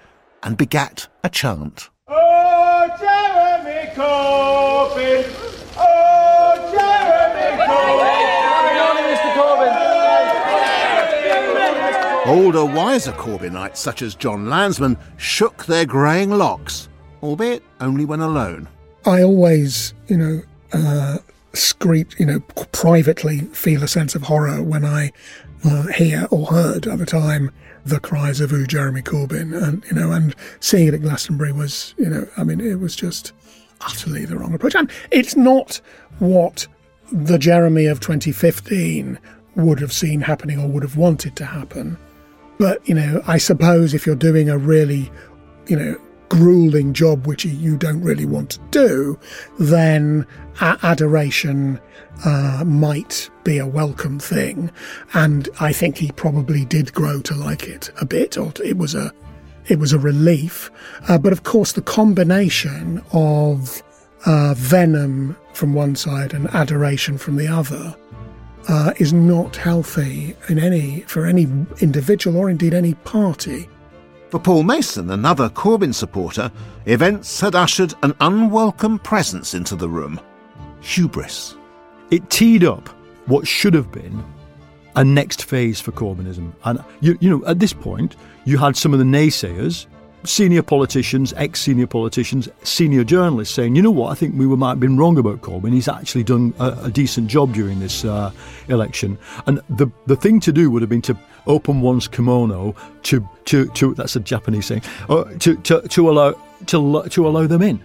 and 0.42 0.58
begat 0.58 1.08
a 1.24 1.30
chant. 1.30 1.92
Oh, 2.08 2.88
Jeremy 3.00 3.94
Corbyn! 3.94 5.26
Oh, 5.78 6.56
Jeremy 6.74 7.64
Corbyn! 12.26 12.36
Older, 12.36 12.66
wiser 12.66 13.12
Corbynites 13.12 13.78
such 13.78 14.02
as 14.02 14.16
John 14.16 14.46
Lansman 14.46 14.98
shook 15.18 15.66
their 15.66 15.86
greying 15.86 16.32
locks, 16.32 16.90
albeit 17.22 17.62
only 17.80 18.06
when 18.06 18.22
alone. 18.22 18.68
I 19.06 19.22
always, 19.22 19.94
you 20.08 20.18
know, 20.18 20.42
uh, 20.74 21.20
screech, 21.60 22.20
you 22.20 22.26
know, 22.26 22.40
privately 22.72 23.40
feel 23.40 23.84
a 23.84 23.88
sense 23.88 24.16
of 24.16 24.24
horror 24.24 24.62
when 24.64 24.86
I 24.86 25.12
uh, 25.64 25.88
hear 25.88 26.28
or 26.32 26.48
heard 26.48 26.88
at 26.88 27.00
the 27.00 27.06
time 27.06 27.52
the 27.86 28.00
cries 28.00 28.42
of 28.42 28.54
"Ooh, 28.54 28.66
Jeremy 28.66 29.02
Corbyn," 29.02 29.56
and 29.56 29.84
you 29.90 29.96
know, 29.96 30.12
and 30.12 30.36
seeing 30.60 30.88
it 30.88 30.94
at 30.94 31.02
Glastonbury 31.02 31.52
was, 31.52 31.94
you 31.98 32.10
know, 32.10 32.28
I 32.38 32.44
mean, 32.44 32.62
it 32.62 32.80
was 32.80 32.96
just 32.96 33.34
utterly 33.82 34.26
the 34.26 34.38
wrong 34.38 34.54
approach, 34.54 34.76
and 34.76 34.92
it's 35.12 35.36
not 35.36 35.82
what 36.20 36.68
the 37.12 37.38
Jeremy 37.38 37.86
of 37.86 38.00
2015 38.00 39.20
would 39.56 39.80
have 39.80 39.92
seen 39.92 40.22
happening 40.22 40.60
or 40.60 40.68
would 40.68 40.84
have 40.84 40.98
wanted 40.98 41.36
to 41.38 41.46
happen. 41.46 41.98
But 42.58 42.88
you 42.88 42.96
know, 42.96 43.22
I 43.28 43.38
suppose 43.38 43.94
if 43.94 44.06
you're 44.06 44.16
doing 44.16 44.50
a 44.50 44.58
really, 44.58 45.12
you 45.68 45.78
know, 45.78 46.00
grueling 46.30 46.94
job 46.94 47.28
which 47.28 47.46
you 47.46 47.78
don't 47.78 48.02
really 48.02 48.26
want 48.26 48.52
to 48.52 48.60
do, 48.72 49.20
then 49.58 50.26
adoration 50.62 51.80
uh, 52.26 52.64
might 52.66 53.30
be 53.44 53.58
a 53.58 53.68
welcome 53.68 54.20
thing. 54.20 54.72
And 55.14 55.50
I 55.60 55.74
think 55.74 55.98
he 55.98 56.12
probably 56.12 56.66
did 56.66 56.94
grow 56.94 57.22
to 57.22 57.36
like 57.36 57.64
it 57.64 57.92
a 58.00 58.06
bit, 58.06 58.38
or 58.38 58.54
it 58.64 58.78
was 58.78 58.96
a 58.96 59.12
it 59.68 59.80
was 59.80 59.94
a 59.94 60.00
relief. 60.00 60.72
Uh, 61.08 61.18
but 61.18 61.32
of 61.32 61.44
course, 61.44 61.74
the 61.74 61.82
combination 61.82 63.02
of 63.14 63.84
uh, 64.26 64.54
venom 64.56 65.36
from 65.54 65.74
one 65.74 65.96
side 65.96 66.34
and 66.34 66.48
adoration 66.50 67.18
from 67.18 67.36
the 67.36 67.48
other 67.48 67.96
uh, 68.68 68.94
is 68.98 69.14
not 69.14 69.56
healthy 69.56 70.36
in 70.50 70.60
any 70.60 71.02
for 71.02 71.26
any 71.26 71.44
individual 71.80 72.38
or 72.38 72.50
indeed 72.50 72.74
any 72.74 72.94
party. 72.96 73.70
For 74.30 74.40
Paul 74.40 74.62
Mason, 74.62 75.10
another 75.10 75.50
Corbyn 75.50 75.94
supporter, 75.94 76.52
events 76.86 77.40
had 77.40 77.56
ushered 77.56 77.96
an 78.04 78.14
unwelcome 78.20 79.00
presence 79.00 79.56
into 79.56 79.76
the 79.76 79.90
room 79.90 80.20
hubris. 80.82 81.56
It 82.12 82.30
teed 82.30 82.64
up 82.64 82.90
what 83.26 83.48
should 83.48 83.74
have 83.74 83.92
been 83.92 84.24
a 84.96 85.04
next 85.04 85.46
phase 85.46 85.82
for 85.82 85.92
Corbynism. 85.92 86.54
And, 86.64 86.84
you, 87.02 87.18
you 87.20 87.30
know, 87.30 87.46
at 87.46 87.60
this 87.60 87.74
point, 87.74 88.16
you 88.46 88.58
had 88.58 88.78
some 88.78 88.94
of 88.94 89.00
the 89.00 89.06
naysayers, 89.06 89.88
senior 90.24 90.62
politicians, 90.62 91.34
ex 91.38 91.62
senior 91.62 91.88
politicians, 91.88 92.50
senior 92.64 93.04
journalists 93.04 93.54
saying, 93.54 93.76
you 93.76 93.82
know 93.82 93.92
what, 93.92 94.12
I 94.12 94.16
think 94.16 94.36
we 94.36 94.46
might 94.48 94.70
have 94.70 94.80
been 94.80 94.98
wrong 94.98 95.18
about 95.18 95.42
Corbyn. 95.42 95.74
He's 95.74 95.88
actually 95.88 96.24
done 96.24 96.54
a, 96.60 96.78
a 96.84 96.92
decent 96.92 97.28
job 97.28 97.54
during 97.54 97.80
this 97.80 98.06
uh, 98.06 98.32
election. 98.68 99.18
And 99.46 99.62
the, 99.70 99.88
the 100.08 100.16
thing 100.16 100.40
to 100.42 100.52
do 100.52 100.70
would 100.72 100.82
have 100.82 100.90
been 100.90 101.02
to 101.04 101.18
open 101.48 101.82
one's 101.82 102.08
kimono 102.08 102.76
to, 103.04 103.28
to, 103.46 103.68
to 103.70 103.94
that's 103.94 104.16
a 104.16 104.20
Japanese 104.20 104.66
saying, 104.66 104.84
uh, 105.10 105.24
to, 105.40 105.56
to, 105.58 105.82
to, 105.88 106.10
allow, 106.10 106.32
to, 106.68 107.04
to 107.10 107.28
allow 107.28 107.48
them 107.48 107.62
in. 107.62 107.82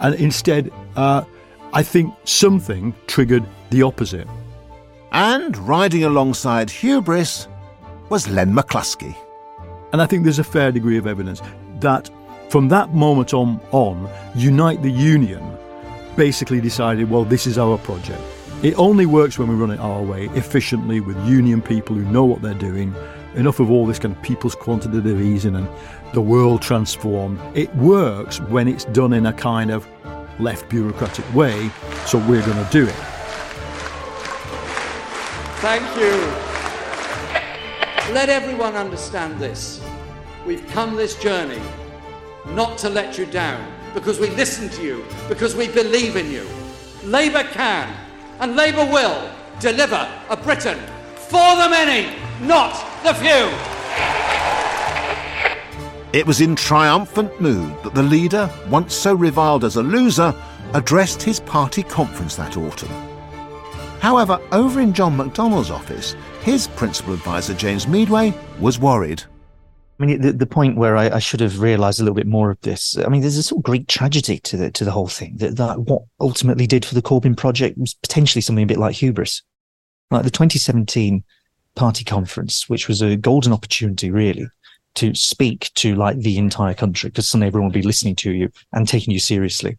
And 0.00 0.14
instead, 0.16 0.70
uh, 0.96 1.24
I 1.72 1.82
think 1.82 2.14
something 2.24 2.94
triggered 3.06 3.44
the 3.70 3.82
opposite. 3.82 4.28
And 5.12 5.56
riding 5.56 6.04
alongside 6.04 6.70
hubris 6.70 7.48
was 8.10 8.28
Len 8.28 8.52
McCluskey. 8.52 9.16
And 9.92 10.02
I 10.02 10.06
think 10.06 10.24
there's 10.24 10.38
a 10.38 10.44
fair 10.44 10.70
degree 10.70 10.98
of 10.98 11.06
evidence 11.06 11.40
that 11.80 12.10
from 12.50 12.68
that 12.68 12.94
moment 12.94 13.34
on, 13.34 13.60
on 13.72 14.08
Unite 14.34 14.82
the 14.82 14.90
Union 14.90 15.56
basically 16.16 16.60
decided, 16.60 17.10
well, 17.10 17.24
this 17.24 17.46
is 17.46 17.58
our 17.58 17.78
project. 17.78 18.20
It 18.62 18.76
only 18.76 19.06
works 19.06 19.38
when 19.38 19.48
we 19.48 19.54
run 19.54 19.70
it 19.70 19.78
our 19.78 20.02
way, 20.02 20.24
efficiently, 20.34 21.00
with 21.00 21.16
union 21.24 21.62
people 21.62 21.94
who 21.94 22.04
know 22.10 22.24
what 22.24 22.42
they're 22.42 22.54
doing. 22.54 22.94
Enough 23.34 23.60
of 23.60 23.70
all 23.70 23.86
this 23.86 24.00
kind 24.00 24.16
of 24.16 24.22
people's 24.22 24.54
quantitative 24.56 25.20
easing 25.20 25.54
and 25.54 25.68
the 26.12 26.20
world 26.20 26.60
transformed. 26.60 27.38
It 27.54 27.72
works 27.76 28.40
when 28.40 28.66
it's 28.66 28.84
done 28.86 29.12
in 29.12 29.26
a 29.26 29.32
kind 29.32 29.70
of 29.70 29.86
left 30.40 30.68
bureaucratic 30.68 31.32
way, 31.34 31.70
so 32.06 32.18
we're 32.18 32.44
going 32.44 32.64
to 32.64 32.68
do 32.72 32.84
it. 32.84 32.96
Thank 35.60 35.84
you. 35.96 36.10
Let 38.12 38.28
everyone 38.28 38.74
understand 38.74 39.38
this. 39.38 39.80
We've 40.48 40.66
come 40.68 40.96
this 40.96 41.14
journey 41.16 41.60
not 42.54 42.78
to 42.78 42.88
let 42.88 43.18
you 43.18 43.26
down, 43.26 43.70
because 43.92 44.18
we 44.18 44.30
listen 44.30 44.70
to 44.70 44.82
you, 44.82 45.04
because 45.28 45.54
we 45.54 45.68
believe 45.68 46.16
in 46.16 46.30
you. 46.30 46.46
Labour 47.04 47.42
can 47.42 47.94
and 48.40 48.56
Labour 48.56 48.86
will 48.86 49.30
deliver 49.60 50.08
a 50.30 50.36
Britain 50.38 50.78
for 51.16 51.54
the 51.56 51.68
many, 51.68 52.16
not 52.40 52.72
the 53.02 53.12
few. 53.12 53.50
It 56.18 56.26
was 56.26 56.40
in 56.40 56.56
triumphant 56.56 57.38
mood 57.42 57.82
that 57.82 57.94
the 57.94 58.02
leader, 58.02 58.50
once 58.70 58.94
so 58.94 59.12
reviled 59.12 59.64
as 59.64 59.76
a 59.76 59.82
loser, 59.82 60.34
addressed 60.72 61.22
his 61.22 61.40
party 61.40 61.82
conference 61.82 62.36
that 62.36 62.56
autumn. 62.56 62.88
However, 64.00 64.40
over 64.52 64.80
in 64.80 64.94
John 64.94 65.14
McDonnell's 65.14 65.70
office, 65.70 66.16
his 66.40 66.68
principal 66.68 67.12
advisor, 67.12 67.52
James 67.52 67.86
Meadway, 67.86 68.32
was 68.58 68.78
worried. 68.78 69.24
I 69.98 70.06
mean, 70.06 70.20
the, 70.20 70.32
the 70.32 70.46
point 70.46 70.76
where 70.76 70.96
I, 70.96 71.08
I 71.16 71.18
should 71.18 71.40
have 71.40 71.60
realised 71.60 71.98
a 71.98 72.04
little 72.04 72.14
bit 72.14 72.26
more 72.26 72.50
of 72.50 72.60
this. 72.60 72.96
I 72.98 73.08
mean, 73.08 73.20
there's 73.20 73.36
a 73.36 73.42
sort 73.42 73.58
of 73.58 73.64
great 73.64 73.88
tragedy 73.88 74.38
to 74.38 74.56
the 74.56 74.70
to 74.70 74.84
the 74.84 74.92
whole 74.92 75.08
thing. 75.08 75.36
That, 75.38 75.56
that 75.56 75.80
what 75.80 76.02
ultimately 76.20 76.66
did 76.66 76.84
for 76.84 76.94
the 76.94 77.02
Corbyn 77.02 77.36
project 77.36 77.78
was 77.78 77.94
potentially 77.94 78.42
something 78.42 78.62
a 78.62 78.66
bit 78.66 78.78
like 78.78 78.94
hubris. 78.94 79.42
Like 80.10 80.22
the 80.22 80.30
2017 80.30 81.24
party 81.74 82.04
conference, 82.04 82.68
which 82.68 82.88
was 82.88 83.02
a 83.02 83.16
golden 83.16 83.52
opportunity, 83.52 84.10
really, 84.10 84.46
to 84.94 85.14
speak 85.14 85.70
to 85.74 85.94
like 85.96 86.18
the 86.18 86.38
entire 86.38 86.74
country, 86.74 87.10
because 87.10 87.28
suddenly 87.28 87.48
everyone 87.48 87.68
would 87.68 87.80
be 87.80 87.82
listening 87.82 88.16
to 88.16 88.32
you 88.32 88.50
and 88.72 88.86
taking 88.86 89.12
you 89.12 89.20
seriously. 89.20 89.78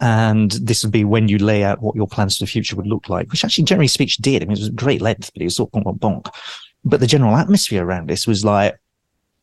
And 0.00 0.50
this 0.50 0.82
would 0.82 0.92
be 0.92 1.04
when 1.04 1.28
you 1.28 1.38
lay 1.38 1.62
out 1.62 1.80
what 1.80 1.94
your 1.94 2.08
plans 2.08 2.36
for 2.36 2.44
the 2.44 2.50
future 2.50 2.76
would 2.76 2.86
look 2.86 3.08
like, 3.08 3.30
which 3.30 3.44
actually 3.44 3.64
generally 3.64 3.88
speech 3.88 4.16
did. 4.18 4.42
I 4.42 4.46
mean, 4.46 4.56
it 4.56 4.60
was 4.60 4.70
great 4.70 5.00
length, 5.00 5.30
but 5.32 5.42
it 5.42 5.46
was 5.46 5.56
sort 5.56 5.70
of 5.72 5.82
bonk, 5.82 5.98
bonk, 5.98 6.24
bonk. 6.24 6.34
But 6.84 7.00
the 7.00 7.06
general 7.06 7.36
atmosphere 7.36 7.84
around 7.84 8.08
this 8.08 8.26
was 8.26 8.44
like, 8.44 8.76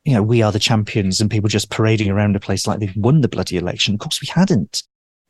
you 0.03 0.13
know, 0.13 0.23
we 0.23 0.41
are 0.41 0.51
the 0.51 0.59
champions 0.59 1.21
and 1.21 1.29
people 1.29 1.49
just 1.49 1.69
parading 1.69 2.09
around 2.09 2.35
a 2.35 2.39
place 2.39 2.65
like 2.65 2.79
they've 2.79 2.95
won 2.95 3.21
the 3.21 3.27
bloody 3.27 3.57
election. 3.57 3.93
Of 3.93 3.99
course, 3.99 4.21
we 4.21 4.27
hadn't. 4.27 4.83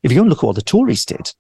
If 0.04 0.12
you 0.12 0.16
go 0.16 0.22
and 0.22 0.30
look 0.30 0.40
at 0.40 0.48
what 0.48 0.56
the 0.56 0.62
Tories 0.62 1.06
did, 1.06 1.32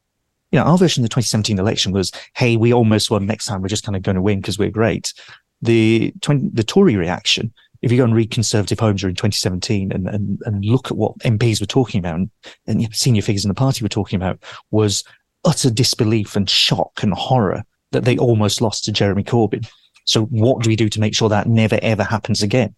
you 0.51 0.59
know, 0.59 0.65
our 0.65 0.77
version 0.77 1.01
of 1.01 1.09
the 1.09 1.13
2017 1.13 1.57
election 1.57 1.93
was, 1.93 2.11
hey, 2.35 2.57
we 2.57 2.73
almost 2.73 3.09
won. 3.09 3.25
Next 3.25 3.45
time, 3.45 3.61
we're 3.61 3.69
just 3.69 3.85
kind 3.85 3.95
of 3.95 4.03
going 4.03 4.15
to 4.15 4.21
win 4.21 4.41
because 4.41 4.59
we're 4.59 4.69
great. 4.69 5.13
The 5.61 6.13
20, 6.21 6.49
the 6.53 6.63
Tory 6.63 6.97
reaction, 6.97 7.53
if 7.81 7.91
you 7.91 7.97
go 7.97 8.03
and 8.03 8.15
read 8.15 8.31
Conservative 8.31 8.79
Home 8.79 8.97
during 8.97 9.15
2017 9.15 9.91
and, 9.91 10.07
and, 10.07 10.39
and 10.45 10.65
look 10.65 10.91
at 10.91 10.97
what 10.97 11.17
MPs 11.19 11.61
were 11.61 11.67
talking 11.67 11.99
about 11.99 12.15
and, 12.15 12.29
and 12.67 12.93
senior 12.93 13.21
figures 13.21 13.45
in 13.45 13.49
the 13.49 13.55
party 13.55 13.83
were 13.83 13.89
talking 13.89 14.17
about, 14.17 14.43
was 14.71 15.03
utter 15.45 15.71
disbelief 15.71 16.35
and 16.35 16.49
shock 16.49 17.01
and 17.01 17.13
horror 17.13 17.63
that 17.91 18.05
they 18.05 18.17
almost 18.17 18.61
lost 18.61 18.83
to 18.85 18.91
Jeremy 18.91 19.23
Corbyn. 19.23 19.67
So, 20.05 20.25
what 20.25 20.63
do 20.63 20.69
we 20.69 20.75
do 20.75 20.89
to 20.89 20.99
make 20.99 21.15
sure 21.15 21.29
that 21.29 21.47
never 21.47 21.79
ever 21.81 22.03
happens 22.03 22.41
again? 22.41 22.75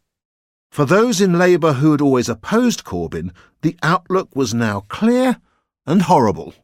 For 0.73 0.85
those 0.85 1.21
in 1.21 1.37
Labour 1.37 1.73
who 1.73 1.91
had 1.91 2.01
always 2.01 2.27
opposed 2.27 2.83
Corbyn, 2.83 3.29
the 3.61 3.77
outlook 3.83 4.35
was 4.35 4.55
now 4.55 4.79
clear 4.87 5.37
and 5.85 6.01
horrible. 6.01 6.55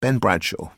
Ben 0.00 0.16
Bradshaw. 0.16 0.70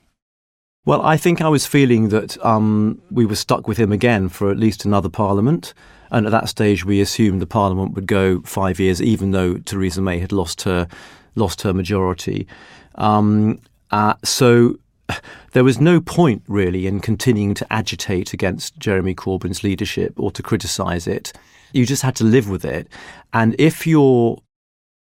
Well, 0.85 1.01
I 1.01 1.17
think 1.17 1.41
I 1.41 1.49
was 1.49 1.65
feeling 1.65 2.09
that 2.09 2.45
um, 2.45 3.01
we 3.09 3.25
were 3.25 3.37
stuck 3.37 3.69
with 3.69 3.79
him 3.79 3.93
again 3.93 4.29
for 4.29 4.51
at 4.51 4.59
least 4.59 4.85
another 4.85 5.09
parliament. 5.09 5.75
And 6.11 6.27
at 6.27 6.33
that 6.33 6.49
stage, 6.49 6.85
we 6.85 7.01
assumed 7.01 7.41
the 7.41 7.47
parliament 7.47 7.95
would 7.95 8.09
go 8.09 8.41
five 8.41 8.81
years, 8.81 9.01
even 9.01 9.31
though 9.31 9.59
Theresa 9.59 10.03
May 10.03 10.19
had 10.19 10.33
lost 10.33 10.62
her 10.62 10.89
lost 11.37 11.62
her 11.62 11.73
majority. 11.73 12.49
Um, 12.97 13.61
uh, 13.93 14.15
so 14.25 14.77
there 15.52 15.64
was 15.64 15.81
no 15.81 16.00
point 16.00 16.42
really 16.49 16.87
in 16.87 17.00
continuing 17.00 17.54
to 17.54 17.73
agitate 17.73 18.33
against 18.33 18.78
Jeremy 18.78 19.14
Corbyn's 19.14 19.62
leadership 19.62 20.14
or 20.16 20.31
to 20.33 20.42
criticise 20.42 21.07
it. 21.07 21.33
You 21.73 21.87
just 21.87 22.02
had 22.02 22.16
to 22.16 22.25
live 22.25 22.49
with 22.49 22.64
it. 22.64 22.88
And 23.33 23.57
if 23.59 23.87
your 23.87 24.42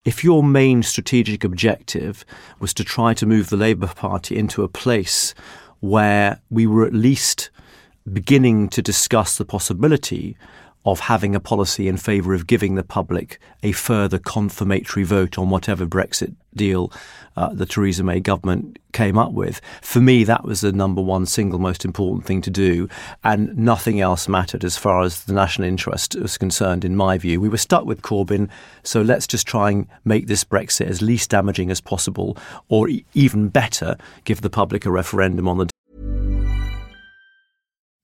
if 0.04 0.24
your 0.24 0.42
main 0.42 0.82
strategic 0.82 1.44
objective 1.44 2.24
was 2.58 2.74
to 2.74 2.82
try 2.82 3.14
to 3.14 3.26
move 3.26 3.50
the 3.50 3.56
Labour 3.56 3.86
Party 3.86 4.36
into 4.36 4.64
a 4.64 4.68
place 4.68 5.32
where 5.78 6.40
we 6.50 6.66
were 6.66 6.84
at 6.84 6.92
least 6.92 7.50
beginning 8.12 8.68
to 8.68 8.82
discuss 8.82 9.36
the 9.36 9.44
possibility 9.44 10.36
of 10.84 11.00
having 11.00 11.34
a 11.34 11.40
policy 11.40 11.88
in 11.88 11.96
favour 11.96 12.34
of 12.34 12.46
giving 12.46 12.74
the 12.74 12.82
public 12.82 13.38
a 13.62 13.72
further 13.72 14.18
confirmatory 14.18 15.04
vote 15.04 15.38
on 15.38 15.50
whatever 15.50 15.86
Brexit 15.86 16.34
deal 16.54 16.92
uh, 17.36 17.48
the 17.54 17.64
Theresa 17.64 18.02
May 18.02 18.20
government 18.20 18.78
came 18.92 19.16
up 19.16 19.32
with. 19.32 19.60
For 19.80 20.00
me, 20.00 20.24
that 20.24 20.44
was 20.44 20.60
the 20.60 20.72
number 20.72 21.00
one 21.00 21.24
single 21.24 21.58
most 21.58 21.84
important 21.84 22.26
thing 22.26 22.42
to 22.42 22.50
do, 22.50 22.88
and 23.24 23.56
nothing 23.56 24.00
else 24.00 24.28
mattered 24.28 24.64
as 24.64 24.76
far 24.76 25.02
as 25.02 25.24
the 25.24 25.32
national 25.32 25.66
interest 25.66 26.14
was 26.14 26.36
concerned, 26.36 26.84
in 26.84 26.94
my 26.94 27.16
view. 27.16 27.40
We 27.40 27.48
were 27.48 27.56
stuck 27.56 27.86
with 27.86 28.02
Corbyn, 28.02 28.50
so 28.82 29.00
let's 29.00 29.26
just 29.26 29.46
try 29.46 29.70
and 29.70 29.86
make 30.04 30.26
this 30.26 30.44
Brexit 30.44 30.86
as 30.86 31.00
least 31.00 31.30
damaging 31.30 31.70
as 31.70 31.80
possible, 31.80 32.36
or 32.68 32.88
e- 32.88 33.04
even 33.14 33.48
better, 33.48 33.96
give 34.24 34.42
the 34.42 34.50
public 34.50 34.84
a 34.84 34.90
referendum 34.90 35.48
on 35.48 35.58
the 35.58 35.71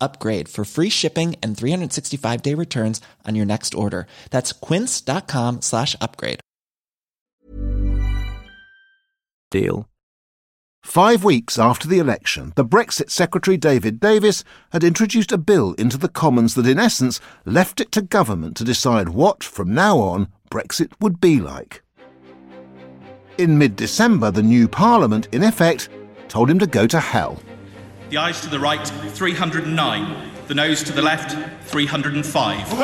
upgrade 0.00 0.48
for 0.48 0.64
free 0.64 0.90
shipping 0.90 1.36
and 1.42 1.56
365 1.56 2.42
day 2.42 2.54
returns 2.54 3.00
on 3.24 3.34
your 3.34 3.46
next 3.46 3.74
order. 3.74 4.06
That's 4.30 4.52
quince.com 4.52 5.62
slash 5.62 5.96
upgrade. 6.00 6.40
Deal. 9.50 9.88
Five 10.86 11.24
weeks 11.24 11.58
after 11.58 11.88
the 11.88 11.98
election, 11.98 12.52
the 12.54 12.64
Brexit 12.64 13.10
Secretary 13.10 13.56
David 13.56 13.98
Davis 13.98 14.44
had 14.70 14.84
introduced 14.84 15.32
a 15.32 15.38
bill 15.38 15.72
into 15.74 15.98
the 15.98 16.08
Commons 16.08 16.54
that, 16.54 16.66
in 16.66 16.78
essence, 16.78 17.20
left 17.44 17.80
it 17.80 17.90
to 17.92 18.02
government 18.02 18.56
to 18.56 18.64
decide 18.64 19.08
what, 19.08 19.42
from 19.42 19.74
now 19.74 19.98
on, 19.98 20.28
Brexit 20.48 20.92
would 21.00 21.20
be 21.20 21.40
like. 21.40 21.82
In 23.36 23.58
mid 23.58 23.74
December, 23.74 24.30
the 24.30 24.44
new 24.44 24.68
Parliament, 24.68 25.28
in 25.32 25.42
effect, 25.42 25.88
told 26.28 26.48
him 26.48 26.58
to 26.60 26.66
go 26.68 26.86
to 26.86 27.00
hell. 27.00 27.42
The 28.08 28.18
ayes 28.18 28.40
to 28.42 28.48
the 28.48 28.60
right, 28.60 28.86
309. 28.86 30.30
The 30.46 30.54
noes 30.54 30.84
to 30.84 30.92
the 30.92 31.02
left, 31.02 31.32
305. 31.68 32.68
Four 32.68 32.78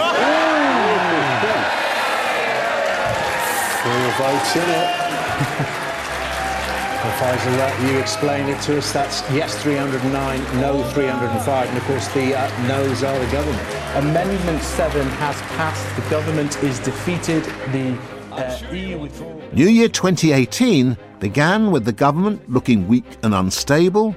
votes 4.19 4.57
in 4.57 4.63
it. 4.63 5.79
Professor, 7.03 7.51
that 7.53 7.91
you 7.91 7.99
explain 7.99 8.49
it 8.49 8.61
to 8.63 8.79
us. 8.79 8.93
That's 8.93 9.23
yes 9.31 9.61
309, 9.63 10.61
no 10.61 10.83
305, 10.91 11.69
and 11.69 11.79
of 11.79 11.85
course 11.85 12.09
the 12.15 12.35
uh, 12.37 12.67
no's 12.69 13.03
are 13.05 13.19
the 13.19 13.31
government. 13.33 13.63
Amendment 13.97 14.63
7 14.63 15.07
has 15.07 15.41
passed. 15.57 15.85
The 15.97 16.09
government 16.11 16.63
is 16.63 16.79
defeated. 16.81 17.45
The 17.73 17.99
uh, 18.33 18.73
EU 18.73 18.99
withdrawal. 18.99 19.43
New 19.53 19.69
Year 19.69 19.89
2018 19.89 20.97
began 21.21 21.71
with 21.71 21.85
the 21.85 21.93
government 21.93 22.49
looking 22.51 22.89
weak 22.89 23.05
and 23.23 23.35
unstable, 23.35 24.17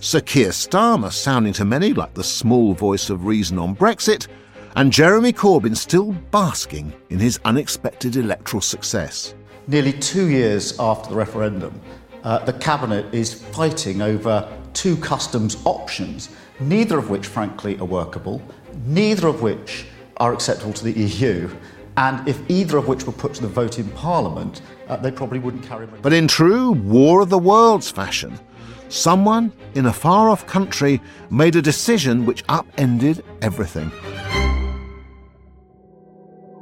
Sir 0.00 0.20
Keir 0.20 0.50
Starmer 0.50 1.10
sounding 1.10 1.54
to 1.54 1.64
many 1.64 1.94
like 1.94 2.12
the 2.12 2.22
small 2.22 2.74
voice 2.74 3.08
of 3.08 3.24
reason 3.24 3.58
on 3.58 3.74
Brexit, 3.74 4.28
and 4.76 4.92
Jeremy 4.92 5.32
Corbyn 5.32 5.74
still 5.74 6.12
basking 6.30 6.92
in 7.08 7.18
his 7.18 7.40
unexpected 7.46 8.16
electoral 8.16 8.60
success. 8.60 9.34
Nearly 9.66 9.94
two 9.94 10.28
years 10.28 10.78
after 10.78 11.10
the 11.10 11.16
referendum, 11.16 11.80
uh, 12.24 12.44
the 12.44 12.52
Cabinet 12.52 13.12
is 13.12 13.42
fighting 13.42 14.02
over 14.02 14.46
two 14.74 14.98
customs 14.98 15.56
options, 15.64 16.28
neither 16.60 16.98
of 16.98 17.08
which, 17.08 17.26
frankly, 17.26 17.78
are 17.78 17.86
workable, 17.86 18.42
neither 18.84 19.28
of 19.28 19.40
which 19.40 19.86
are 20.18 20.34
acceptable 20.34 20.74
to 20.74 20.84
the 20.84 20.92
EU. 20.92 21.48
And 21.96 22.28
if 22.28 22.38
either 22.50 22.76
of 22.76 22.86
which 22.86 23.04
were 23.04 23.12
put 23.14 23.32
to 23.34 23.42
the 23.42 23.48
vote 23.48 23.78
in 23.78 23.88
Parliament, 23.92 24.60
uh, 24.88 24.96
they 24.96 25.10
probably 25.10 25.38
wouldn't 25.38 25.64
carry. 25.64 25.86
But 25.86 26.12
in 26.12 26.28
true 26.28 26.72
War 26.72 27.22
of 27.22 27.30
the 27.30 27.38
Worlds 27.38 27.90
fashion, 27.90 28.38
someone 28.88 29.52
in 29.74 29.86
a 29.86 29.92
far 29.92 30.28
off 30.28 30.46
country 30.46 31.00
made 31.30 31.56
a 31.56 31.62
decision 31.62 32.26
which 32.26 32.44
upended 32.48 33.24
everything. 33.42 33.90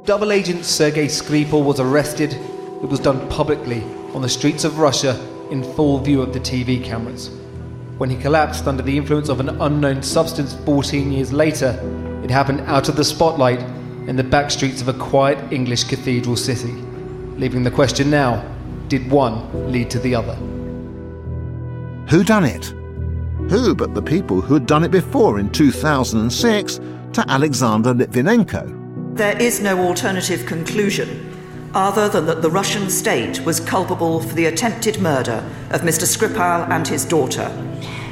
Double 0.05 0.31
agent 0.31 0.63
Sergei 0.63 1.07
Skripal 1.07 1.65
was 1.65 1.79
arrested. 1.79 2.33
It 2.33 2.89
was 2.89 2.99
done 2.99 3.27
publicly 3.29 3.81
on 4.13 4.21
the 4.21 4.29
streets 4.29 4.63
of 4.63 4.77
Russia 4.77 5.19
in 5.49 5.63
full 5.63 5.99
view 5.99 6.21
of 6.21 6.33
the 6.33 6.39
TV 6.39 6.83
cameras. 6.83 7.29
When 7.97 8.09
he 8.09 8.17
collapsed 8.17 8.67
under 8.67 8.83
the 8.83 8.97
influence 8.97 9.29
of 9.29 9.39
an 9.39 9.49
unknown 9.61 10.03
substance 10.03 10.53
14 10.65 11.11
years 11.11 11.31
later, 11.31 11.79
it 12.23 12.29
happened 12.29 12.61
out 12.61 12.89
of 12.89 12.97
the 12.97 13.03
spotlight 13.03 13.59
in 14.07 14.15
the 14.15 14.23
back 14.23 14.51
streets 14.51 14.81
of 14.81 14.89
a 14.89 14.93
quiet 14.93 15.51
English 15.51 15.85
cathedral 15.85 16.35
city, 16.35 16.73
leaving 17.37 17.63
the 17.63 17.71
question 17.71 18.09
now 18.09 18.43
did 18.87 19.09
one 19.09 19.71
lead 19.71 19.89
to 19.89 19.99
the 19.99 20.13
other? 20.13 20.54
Who 22.09 22.23
done 22.23 22.45
it? 22.45 22.65
Who 23.49 23.73
but 23.73 23.93
the 23.93 24.01
people 24.01 24.41
who 24.41 24.53
had 24.53 24.67
done 24.67 24.83
it 24.83 24.91
before 24.91 25.39
in 25.39 25.49
2006 25.51 26.79
to 27.13 27.25
Alexander 27.29 27.93
Litvinenko? 27.93 29.15
There 29.15 29.39
is 29.41 29.61
no 29.61 29.79
alternative 29.79 30.45
conclusion 30.45 31.31
other 31.73 32.07
than 32.07 32.25
that 32.27 32.41
the 32.41 32.49
Russian 32.49 32.89
state 32.89 33.43
was 33.43 33.59
culpable 33.59 34.21
for 34.21 34.33
the 34.35 34.45
attempted 34.45 35.01
murder 35.01 35.43
of 35.71 35.81
Mr. 35.81 36.05
Skripal 36.05 36.69
and 36.69 36.87
his 36.87 37.05
daughter. 37.05 37.51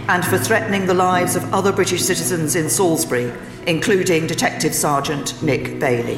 and 0.10 0.26
for 0.26 0.38
threatening 0.38 0.86
the 0.86 0.94
lives 0.94 1.36
of 1.36 1.54
other 1.54 1.72
British 1.72 2.02
citizens 2.02 2.56
in 2.56 2.70
Salisbury, 2.70 3.32
including 3.68 4.28
Detective 4.28 4.76
Sergeant 4.76 5.42
Nick 5.42 5.80
Bailey. 5.80 6.18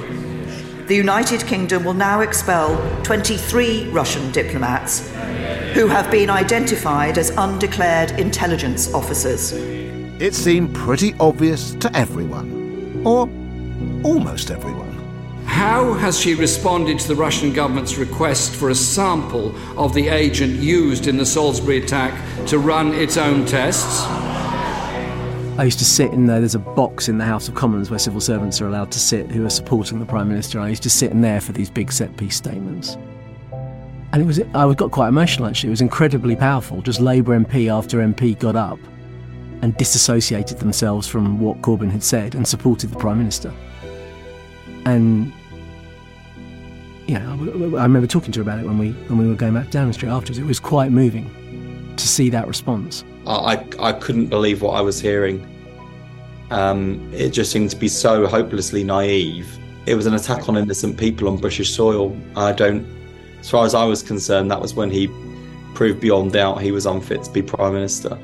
The 0.88 0.96
United 0.96 1.46
Kingdom 1.46 1.84
will 1.84 1.94
now 1.94 2.22
expel 2.22 2.76
23 3.04 3.90
Russian 3.90 4.32
diplomats 4.32 5.15
who 5.76 5.88
have 5.88 6.10
been 6.10 6.30
identified 6.30 7.18
as 7.18 7.32
undeclared 7.32 8.12
intelligence 8.12 8.94
officers. 8.94 9.52
It 10.22 10.34
seemed 10.34 10.74
pretty 10.74 11.14
obvious 11.20 11.74
to 11.76 11.94
everyone, 11.94 13.02
or 13.06 13.30
almost 14.10 14.52
everyone. 14.52 14.94
How 15.46 15.92
has 15.96 16.18
she 16.18 16.34
responded 16.34 16.98
to 17.00 17.10
the 17.10 17.16
Russian 17.16 17.52
government's 17.52 17.98
request 17.98 18.56
for 18.56 18.70
a 18.70 18.76
sample 18.76 19.54
of 19.78 19.94
the 19.94 20.08
agent 20.08 20.54
used 20.54 21.08
in 21.08 21.18
the 21.18 21.26
Salisbury 21.26 21.84
attack 21.84 22.14
to 22.48 22.58
run 22.58 22.94
its 22.94 23.18
own 23.18 23.46
tests? 23.46 24.04
I 25.58 25.64
used 25.66 25.80
to 25.80 25.86
sit 25.86 26.14
in 26.14 26.26
there. 26.26 26.40
There's 26.40 26.56
a 26.56 26.60
box 26.60 27.10
in 27.10 27.18
the 27.18 27.26
House 27.26 27.50
of 27.50 27.56
Commons 27.56 27.90
where 27.90 28.00
civil 28.00 28.22
servants 28.22 28.62
are 28.62 28.68
allowed 28.68 28.94
to 28.94 29.00
sit 29.00 29.30
who 29.30 29.46
are 29.46 29.50
supporting 29.50 30.00
the 30.00 30.06
Prime 30.06 30.30
Minister. 30.30 30.58
I 30.62 30.70
used 30.70 30.84
to 30.84 30.90
sit 30.90 31.12
in 31.12 31.20
there 31.20 31.42
for 31.42 31.52
these 31.52 31.70
big 31.70 31.92
set 31.92 32.16
piece 32.16 32.38
statements. 32.38 32.96
And 34.16 34.24
it 34.24 34.28
was, 34.28 34.40
I 34.40 34.74
got 34.76 34.92
quite 34.92 35.10
emotional 35.10 35.46
actually. 35.46 35.68
It 35.68 35.72
was 35.72 35.82
incredibly 35.82 36.38
powerful. 36.38 36.82
Just 36.82 37.02
Labour 37.02 37.38
MP 37.38 37.70
after 37.70 37.98
MP 37.98 38.40
got 38.40 38.56
up 38.56 38.80
and 39.62 39.76
disassociated 39.76 40.58
themselves 40.58 41.06
from 41.06 41.38
what 41.42 41.62
Corbyn 41.62 41.92
had 41.92 42.02
said 42.02 42.34
and 42.34 42.48
supported 42.48 42.92
the 42.92 42.96
Prime 42.96 43.18
Minister. 43.18 43.54
And 44.86 45.34
yeah, 47.08 47.30
I 47.30 47.36
remember 47.36 48.08
talking 48.08 48.32
to 48.32 48.40
her 48.40 48.42
about 48.42 48.60
it 48.60 48.66
when 48.66 48.78
we 48.78 48.92
when 49.10 49.18
we 49.18 49.28
were 49.28 49.36
going 49.36 49.54
back 49.54 49.70
down 49.70 49.90
the 49.90 49.94
street 49.94 50.12
afterwards. 50.12 50.40
It 50.40 50.46
was 50.46 50.62
quite 50.62 50.92
moving 50.92 51.94
to 51.98 52.08
see 52.08 52.30
that 52.30 52.48
response. 52.48 53.04
I 53.28 53.68
I 53.80 53.92
couldn't 53.92 54.28
believe 54.28 54.62
what 54.62 54.78
I 54.78 54.82
was 54.82 54.98
hearing. 54.98 55.46
Um, 56.52 57.12
it 57.14 57.32
just 57.32 57.52
seemed 57.52 57.70
to 57.72 57.76
be 57.76 57.90
so 57.90 58.28
hopelessly 58.28 58.86
naive. 58.86 59.60
It 59.88 59.96
was 59.96 60.06
an 60.06 60.14
attack 60.14 60.48
on 60.48 60.56
innocent 60.56 60.98
people 60.98 61.28
on 61.28 61.36
British 61.36 61.72
soil. 61.72 62.16
I 62.38 62.54
don't, 62.54 62.88
as 63.46 63.52
far 63.52 63.64
as 63.64 63.76
I 63.76 63.86
was 63.86 64.02
concerned, 64.02 64.50
that 64.50 64.60
was 64.60 64.74
when 64.74 64.90
he 64.90 65.08
proved 65.76 66.00
beyond 66.00 66.34
doubt 66.34 66.64
he 66.64 66.72
was 66.72 66.88
unfit 66.88 67.26
to 67.26 67.32
be 67.32 67.44
prime 67.44 67.74
minister. 67.74 68.18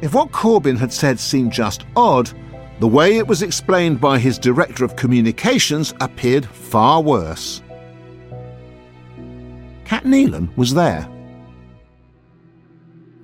If 0.00 0.12
what 0.12 0.32
Corbyn 0.32 0.76
had 0.76 0.92
said 0.92 1.20
seemed 1.20 1.52
just 1.52 1.84
odd, 1.94 2.32
the 2.80 2.88
way 2.88 3.18
it 3.18 3.28
was 3.28 3.42
explained 3.42 4.00
by 4.00 4.18
his 4.18 4.40
director 4.40 4.84
of 4.84 4.96
communications 4.96 5.94
appeared 6.00 6.46
far 6.46 7.00
worse. 7.00 7.62
Cat 9.84 10.02
Neilan 10.02 10.48
was 10.56 10.74
there. 10.74 11.08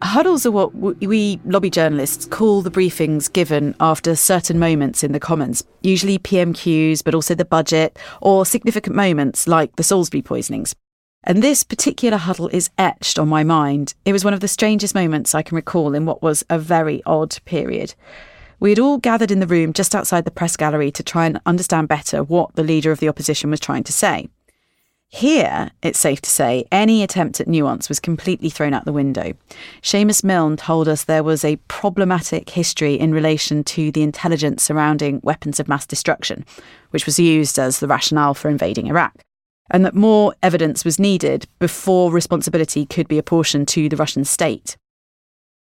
Huddles 0.05 0.47
are 0.47 0.53
what 0.53 0.73
we 0.77 1.41
lobby 1.45 1.71
journalists 1.71 2.25
call 2.27 2.63
the 2.63 2.71
briefings 2.71 3.33
given 3.33 3.75
after 3.81 4.15
certain 4.15 4.61
moments 4.61 5.03
in 5.03 5.11
the 5.11 5.19
Commons, 5.19 5.65
usually 5.83 6.21
PMQs, 6.21 7.03
but 7.03 7.17
also 7.17 7.35
the 7.35 7.45
budget, 7.45 7.99
or 8.23 8.47
significant 8.47 8.95
moments 8.95 9.49
like 9.49 9.75
the 9.75 9.83
Salisbury 9.83 10.23
poisonings. 10.23 10.77
And 11.27 11.43
this 11.43 11.65
particular 11.65 12.19
huddle 12.19 12.47
is 12.49 12.71
etched 12.79 13.19
on 13.19 13.29
my 13.29 13.43
mind. 13.43 13.95
It 14.05 14.13
was 14.13 14.25
one 14.25 14.33
of 14.33 14.39
the 14.39 14.47
strangest 14.47 14.95
moments 14.95 15.35
I 15.35 15.43
can 15.43 15.57
recall 15.57 15.93
in 15.93 16.07
what 16.07 16.23
was 16.23 16.45
a 16.49 16.57
very 16.57 17.03
odd 17.05 17.37
period. 17.45 17.95
We 18.61 18.71
had 18.71 18.79
all 18.79 18.99
gathered 18.99 19.33
in 19.33 19.41
the 19.41 19.47
room 19.47 19.73
just 19.73 19.95
outside 19.95 20.25
the 20.25 20.31
press 20.31 20.57
gallery 20.57 20.93
to 20.93 21.03
try 21.03 21.27
and 21.27 21.41
understand 21.45 21.89
better 21.89 22.23
what 22.23 22.55
the 22.55 22.63
leader 22.63 22.93
of 22.93 23.01
the 23.01 23.09
opposition 23.09 23.51
was 23.51 23.59
trying 23.59 23.83
to 23.85 23.93
say. 23.93 24.29
Here, 25.09 25.71
it's 25.83 25.99
safe 25.99 26.21
to 26.23 26.31
say, 26.31 26.67
any 26.71 27.03
attempt 27.03 27.41
at 27.41 27.49
nuance 27.49 27.89
was 27.89 28.01
completely 28.01 28.51
thrown 28.51 28.75
out 28.75 28.85
the 28.85 28.93
window. 28.93 29.35
Seamus 29.83 30.25
Milne 30.25 30.57
told 30.57 30.89
us 30.89 31.05
there 31.05 31.23
was 31.23 31.45
a 31.45 31.57
problematic 31.69 32.51
history 32.51 32.95
in 32.95 33.13
relation 33.13 33.63
to 33.65 33.93
the 33.93 34.03
intelligence 34.03 34.63
surrounding 34.63 35.21
weapons 35.23 35.61
of 35.61 35.69
mass 35.69 35.87
destruction, 35.87 36.45
which 36.91 37.07
was 37.07 37.19
used 37.19 37.59
as 37.59 37.79
the 37.79 37.87
rationale 37.87 38.35
for 38.35 38.49
invading 38.49 38.89
Iraq, 38.89 39.23
and 39.71 39.85
that 39.85 39.95
more 39.95 40.35
evidence 40.43 40.85
was 40.85 40.99
needed 40.99 41.47
before 41.59 42.13
responsibility 42.13 42.87
could 42.87 43.09
be 43.09 43.19
apportioned 43.19 43.69
to 43.69 43.89
the 43.89 43.97
Russian 43.97 44.25
state. 44.25 44.77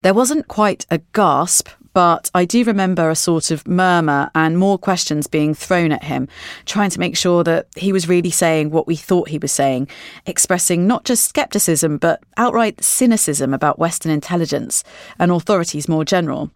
There 0.03 0.15
wasn't 0.15 0.49
quite 0.49 0.87
a 0.91 0.99
gasp, 1.13 1.69
but 1.93 2.31
I 2.35 2.45
do 2.45 2.63
remember 2.63 3.09
a 3.09 3.17
sort 3.17 3.51
of 3.51 3.67
murmur 3.67 4.31
and 4.35 4.59
more 4.59 4.79
questions 4.79 5.27
being 5.27 5.55
thrown 5.55 5.93
at 5.93 6.05
him, 6.05 6.29
trying 6.67 6.91
to 6.91 7.01
make 7.01 7.17
sure 7.17 7.43
that 7.45 7.69
he 7.75 7.91
was 7.91 8.07
really 8.07 8.31
saying 8.31 8.71
what 8.71 8.87
we 8.87 8.97
thought 8.97 9.31
he 9.31 9.39
was 9.39 9.51
saying, 9.51 9.89
expressing 10.27 10.87
not 10.87 11.05
just 11.05 11.35
scepticism, 11.35 11.97
but 11.97 12.23
outright 12.37 12.85
cynicism 12.85 13.55
about 13.55 13.79
Western 13.79 14.13
intelligence 14.13 14.85
and 15.19 15.33
authorities 15.33 15.89
more 15.89 16.05
general. 16.05 16.51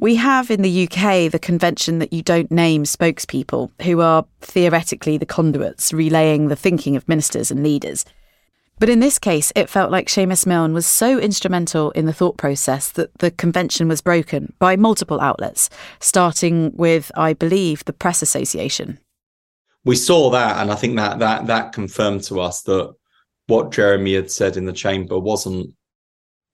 We 0.00 0.14
have 0.14 0.50
in 0.50 0.62
the 0.62 0.84
UK 0.84 1.30
the 1.30 1.38
convention 1.38 1.98
that 1.98 2.10
you 2.10 2.22
don't 2.22 2.50
name 2.50 2.84
spokespeople, 2.84 3.70
who 3.82 4.00
are 4.00 4.24
theoretically 4.40 5.18
the 5.18 5.26
conduits 5.26 5.92
relaying 5.92 6.48
the 6.48 6.56
thinking 6.56 6.96
of 6.96 7.06
ministers 7.06 7.50
and 7.50 7.62
leaders. 7.62 8.06
But 8.78 8.88
in 8.88 9.00
this 9.00 9.18
case, 9.18 9.52
it 9.54 9.68
felt 9.68 9.90
like 9.90 10.08
Seamus 10.08 10.46
Milne 10.46 10.72
was 10.72 10.86
so 10.86 11.18
instrumental 11.18 11.90
in 11.90 12.06
the 12.06 12.14
thought 12.14 12.38
process 12.38 12.90
that 12.92 13.10
the 13.18 13.30
convention 13.30 13.88
was 13.88 14.00
broken 14.00 14.54
by 14.58 14.74
multiple 14.74 15.20
outlets, 15.20 15.68
starting 16.00 16.74
with, 16.74 17.12
I 17.14 17.34
believe, 17.34 17.84
the 17.84 17.92
Press 17.92 18.22
Association. 18.22 18.98
We 19.84 19.96
saw 19.96 20.30
that, 20.30 20.62
and 20.62 20.72
I 20.72 20.76
think 20.76 20.96
that 20.96 21.18
that 21.18 21.46
that 21.48 21.74
confirmed 21.74 22.22
to 22.24 22.40
us 22.40 22.62
that 22.62 22.94
what 23.48 23.70
Jeremy 23.70 24.14
had 24.14 24.30
said 24.30 24.56
in 24.56 24.64
the 24.64 24.72
chamber 24.72 25.18
wasn't 25.18 25.74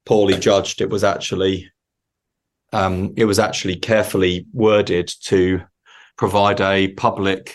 poorly 0.04 0.36
judged. 0.36 0.80
It 0.80 0.90
was 0.90 1.04
actually 1.04 1.70
um, 2.76 3.14
it 3.16 3.24
was 3.24 3.38
actually 3.38 3.76
carefully 3.76 4.46
worded 4.52 5.08
to 5.22 5.62
provide 6.18 6.60
a 6.60 6.88
public 6.88 7.54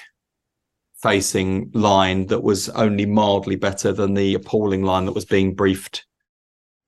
facing 1.02 1.70
line 1.74 2.26
that 2.28 2.42
was 2.42 2.70
only 2.70 3.06
mildly 3.06 3.56
better 3.56 3.92
than 3.92 4.16
the 4.16 4.34
appalling 4.34 4.84
line 4.84 5.06
that 5.06 5.12
was 5.14 5.26
being 5.26 5.54
briefed 5.54 6.06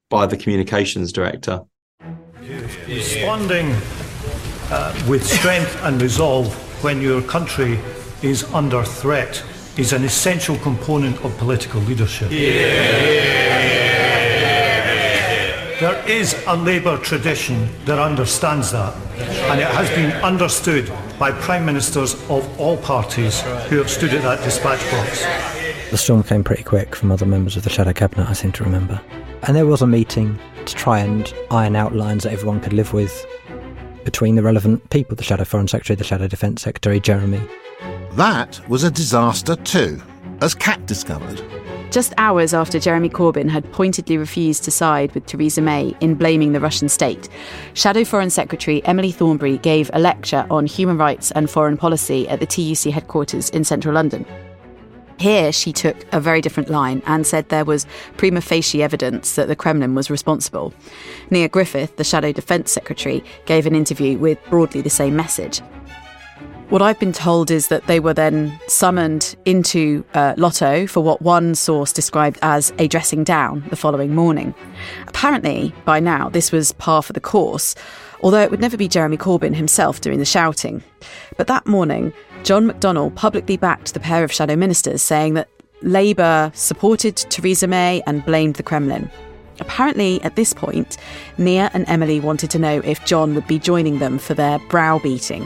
by 0.09 0.25
the 0.25 0.35
communications 0.35 1.11
director. 1.11 1.61
Responding 2.87 3.75
uh, 4.71 5.05
with 5.07 5.23
strength 5.23 5.77
and 5.83 6.01
resolve 6.01 6.53
when 6.83 7.01
your 7.01 7.21
country 7.21 7.79
is 8.23 8.43
under 8.53 8.83
threat 8.83 9.43
is 9.77 9.93
an 9.93 10.03
essential 10.03 10.57
component 10.57 11.23
of 11.23 11.37
political 11.37 11.81
leadership. 11.81 12.31
There 15.79 16.07
is 16.07 16.35
a 16.47 16.55
Labour 16.55 16.97
tradition 16.97 17.67
that 17.85 17.97
understands 17.97 18.71
that, 18.71 18.95
and 19.49 19.59
it 19.59 19.67
has 19.67 19.89
been 19.89 20.11
understood 20.23 20.91
by 21.17 21.31
Prime 21.31 21.65
Ministers 21.65 22.13
of 22.29 22.59
all 22.59 22.77
parties 22.77 23.41
who 23.69 23.77
have 23.77 23.89
stood 23.89 24.13
at 24.13 24.21
that 24.21 24.43
dispatch 24.43 24.79
box. 24.91 25.25
The 25.89 25.97
storm 25.97 26.23
came 26.23 26.43
pretty 26.43 26.63
quick 26.63 26.95
from 26.95 27.11
other 27.11 27.25
members 27.25 27.57
of 27.57 27.63
the 27.63 27.69
Shadow 27.69 27.93
Cabinet, 27.93 28.29
I 28.29 28.33
seem 28.33 28.51
to 28.53 28.63
remember. 28.63 29.01
And 29.43 29.55
there 29.55 29.65
was 29.65 29.81
a 29.81 29.87
meeting 29.87 30.39
to 30.65 30.75
try 30.75 30.99
and 30.99 31.33
iron 31.49 31.75
out 31.75 31.95
lines 31.95 32.23
that 32.23 32.33
everyone 32.33 32.59
could 32.59 32.73
live 32.73 32.93
with 32.93 33.25
between 34.05 34.35
the 34.35 34.43
relevant 34.43 34.89
people 34.89 35.15
the 35.15 35.23
Shadow 35.23 35.43
Foreign 35.43 35.67
Secretary, 35.67 35.95
the 35.95 36.03
Shadow 36.03 36.27
Defence 36.27 36.61
Secretary, 36.61 36.99
Jeremy. 36.99 37.41
That 38.13 38.61
was 38.69 38.83
a 38.83 38.91
disaster 38.91 39.55
too, 39.55 40.01
as 40.41 40.53
Cat 40.53 40.85
discovered. 40.85 41.41
Just 41.93 42.15
hours 42.17 42.55
after 42.55 42.79
Jeremy 42.79 43.07
Corbyn 43.07 43.47
had 43.47 43.71
pointedly 43.71 44.17
refused 44.17 44.63
to 44.63 44.71
side 44.71 45.13
with 45.13 45.27
Theresa 45.27 45.61
May 45.61 45.95
in 45.99 46.15
blaming 46.15 46.51
the 46.51 46.59
Russian 46.59 46.89
state, 46.89 47.29
Shadow 47.75 48.03
Foreign 48.03 48.31
Secretary 48.31 48.83
Emily 48.85 49.11
Thornberry 49.11 49.59
gave 49.59 49.91
a 49.93 49.99
lecture 49.99 50.47
on 50.49 50.65
human 50.65 50.97
rights 50.97 51.29
and 51.29 51.47
foreign 51.47 51.77
policy 51.77 52.27
at 52.27 52.39
the 52.39 52.47
TUC 52.47 52.91
headquarters 52.91 53.51
in 53.51 53.63
central 53.63 53.93
London. 53.93 54.25
Here, 55.19 55.51
she 55.51 55.71
took 55.71 56.11
a 56.11 56.19
very 56.19 56.41
different 56.41 56.71
line 56.71 57.03
and 57.05 57.27
said 57.27 57.49
there 57.49 57.63
was 57.63 57.85
prima 58.17 58.41
facie 58.41 58.81
evidence 58.81 59.35
that 59.35 59.47
the 59.47 59.55
Kremlin 59.55 59.93
was 59.93 60.09
responsible. 60.09 60.73
Nia 61.29 61.47
Griffith, 61.47 61.97
the 61.97 62.03
Shadow 62.03 62.31
Defence 62.31 62.71
Secretary, 62.71 63.23
gave 63.45 63.67
an 63.67 63.75
interview 63.75 64.17
with 64.17 64.43
broadly 64.49 64.81
the 64.81 64.89
same 64.89 65.15
message. 65.15 65.61
What 66.73 66.81
I've 66.81 66.99
been 66.99 67.13
told 67.13 67.51
is 67.51 67.67
that 67.67 67.85
they 67.85 67.99
were 67.99 68.15
then 68.15 68.59
summoned 68.65 69.35
into 69.45 70.03
uh, 70.15 70.33
LOTO 70.37 70.87
for 70.87 71.01
what 71.01 71.21
one 71.21 71.53
source 71.53 71.93
described 71.93 72.39
as 72.41 72.73
a 72.79 72.87
dressing 72.87 73.23
down 73.23 73.63
the 73.69 73.75
following 73.75 74.15
morning. 74.15 74.55
Apparently, 75.05 75.71
by 75.85 75.99
now, 75.99 76.29
this 76.29 76.51
was 76.51 76.71
par 76.71 77.03
for 77.03 77.13
the 77.13 77.19
course, 77.19 77.75
although 78.23 78.41
it 78.41 78.49
would 78.49 78.59
never 78.59 78.75
be 78.75 78.87
Jeremy 78.87 79.17
Corbyn 79.17 79.53
himself 79.53 80.01
doing 80.01 80.17
the 80.17 80.25
shouting. 80.25 80.81
But 81.37 81.45
that 81.45 81.67
morning, 81.67 82.11
John 82.41 82.67
McDonnell 82.67 83.13
publicly 83.13 83.55
backed 83.55 83.93
the 83.93 83.99
pair 83.99 84.23
of 84.23 84.31
shadow 84.31 84.55
ministers, 84.55 85.03
saying 85.03 85.35
that 85.35 85.49
Labour 85.83 86.51
supported 86.55 87.17
Theresa 87.17 87.67
May 87.67 88.01
and 88.07 88.25
blamed 88.25 88.55
the 88.55 88.63
Kremlin. 88.63 89.11
Apparently, 89.59 90.19
at 90.23 90.35
this 90.35 90.55
point, 90.55 90.97
Nia 91.37 91.69
and 91.75 91.87
Emily 91.87 92.19
wanted 92.19 92.49
to 92.49 92.57
know 92.57 92.81
if 92.83 93.05
John 93.05 93.35
would 93.35 93.45
be 93.45 93.59
joining 93.59 93.99
them 93.99 94.17
for 94.17 94.33
their 94.33 94.57
browbeating. 94.69 95.45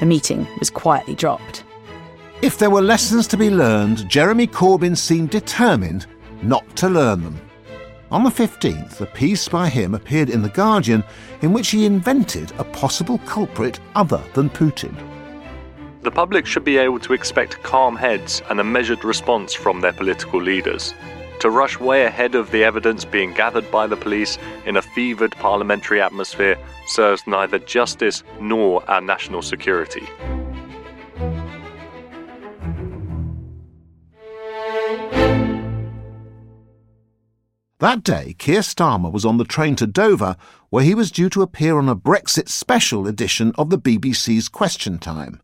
The 0.00 0.06
meeting 0.06 0.46
was 0.58 0.70
quietly 0.70 1.14
dropped. 1.14 1.64
If 2.40 2.58
there 2.58 2.70
were 2.70 2.82
lessons 2.82 3.26
to 3.28 3.36
be 3.36 3.50
learned, 3.50 4.08
Jeremy 4.08 4.46
Corbyn 4.46 4.96
seemed 4.96 5.30
determined 5.30 6.06
not 6.42 6.64
to 6.76 6.88
learn 6.88 7.24
them. 7.24 7.40
On 8.10 8.22
the 8.22 8.30
15th, 8.30 9.00
a 9.00 9.06
piece 9.06 9.48
by 9.48 9.68
him 9.68 9.94
appeared 9.94 10.30
in 10.30 10.40
The 10.40 10.48
Guardian 10.48 11.04
in 11.42 11.52
which 11.52 11.70
he 11.70 11.84
invented 11.84 12.52
a 12.58 12.64
possible 12.64 13.18
culprit 13.26 13.80
other 13.94 14.22
than 14.34 14.48
Putin. 14.48 14.94
The 16.02 16.10
public 16.10 16.46
should 16.46 16.64
be 16.64 16.78
able 16.78 17.00
to 17.00 17.12
expect 17.12 17.62
calm 17.62 17.96
heads 17.96 18.40
and 18.48 18.60
a 18.60 18.64
measured 18.64 19.04
response 19.04 19.52
from 19.52 19.80
their 19.80 19.92
political 19.92 20.40
leaders. 20.40 20.94
To 21.40 21.50
rush 21.50 21.78
way 21.78 22.04
ahead 22.04 22.34
of 22.34 22.50
the 22.50 22.64
evidence 22.64 23.04
being 23.04 23.32
gathered 23.32 23.70
by 23.70 23.86
the 23.86 23.96
police 23.96 24.38
in 24.66 24.76
a 24.76 24.82
fevered 24.82 25.32
parliamentary 25.36 26.00
atmosphere 26.00 26.58
serves 26.88 27.24
neither 27.28 27.60
justice 27.60 28.24
nor 28.40 28.88
our 28.90 29.00
national 29.00 29.42
security. 29.42 30.06
That 37.80 38.02
day, 38.02 38.34
Keir 38.36 38.62
Starmer 38.62 39.12
was 39.12 39.24
on 39.24 39.36
the 39.36 39.44
train 39.44 39.76
to 39.76 39.86
Dover, 39.86 40.36
where 40.70 40.82
he 40.82 40.96
was 40.96 41.12
due 41.12 41.28
to 41.30 41.42
appear 41.42 41.78
on 41.78 41.88
a 41.88 41.94
Brexit 41.94 42.48
special 42.48 43.06
edition 43.06 43.52
of 43.56 43.70
the 43.70 43.78
BBC's 43.78 44.48
Question 44.48 44.98
Time. 44.98 45.40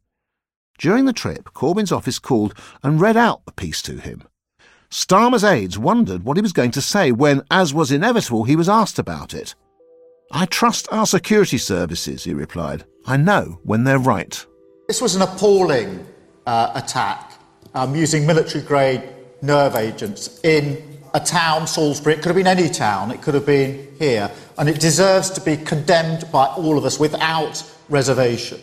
During 0.76 1.04
the 1.04 1.12
trip, 1.12 1.50
Corbyn's 1.54 1.92
office 1.92 2.18
called 2.18 2.52
and 2.83 3.00
read 3.00 3.16
out 3.16 3.44
the 3.46 3.52
piece 3.52 3.80
to 3.83 3.98
him. 3.98 4.24
Starmer's 4.94 5.42
aides 5.42 5.76
wondered 5.76 6.22
what 6.22 6.37
he 6.37 6.40
was 6.40 6.52
going 6.52 6.70
to 6.70 6.80
say 6.80 7.11
when, 7.11 7.42
as 7.50 7.74
was 7.74 7.90
inevitable, 7.90 8.44
he 8.44 8.54
was 8.54 8.68
asked 8.68 8.96
about 8.96 9.35
it. 9.35 9.57
I 10.30 10.46
trust 10.46 10.87
our 10.92 11.04
security 11.04 11.59
services, 11.59 12.22
he 12.22 12.33
replied. 12.33 12.85
I 13.04 13.16
know 13.16 13.59
when 13.64 13.83
they're 13.83 13.98
right. 13.98 14.46
This 14.87 15.02
was 15.02 15.16
an 15.16 15.22
appalling 15.22 16.07
uh, 16.46 16.70
attack 16.76 17.33
um, 17.74 17.96
using 17.96 18.24
military 18.24 18.62
grade 18.62 19.02
nerve 19.42 19.74
agents 19.74 20.38
in 20.44 21.00
a 21.12 21.18
town, 21.18 21.66
Salisbury. 21.66 22.14
It 22.14 22.18
could 22.18 22.26
have 22.26 22.37
been 22.37 22.46
any 22.46 22.68
town, 22.68 23.11
it 23.11 23.20
could 23.20 23.35
have 23.35 23.46
been 23.46 23.88
here. 23.98 24.30
And 24.59 24.68
it 24.68 24.78
deserves 24.78 25.28
to 25.30 25.40
be 25.40 25.57
condemned 25.57 26.30
by 26.30 26.46
all 26.46 26.78
of 26.78 26.85
us 26.85 27.00
without 27.00 27.61
reservation. 27.88 28.61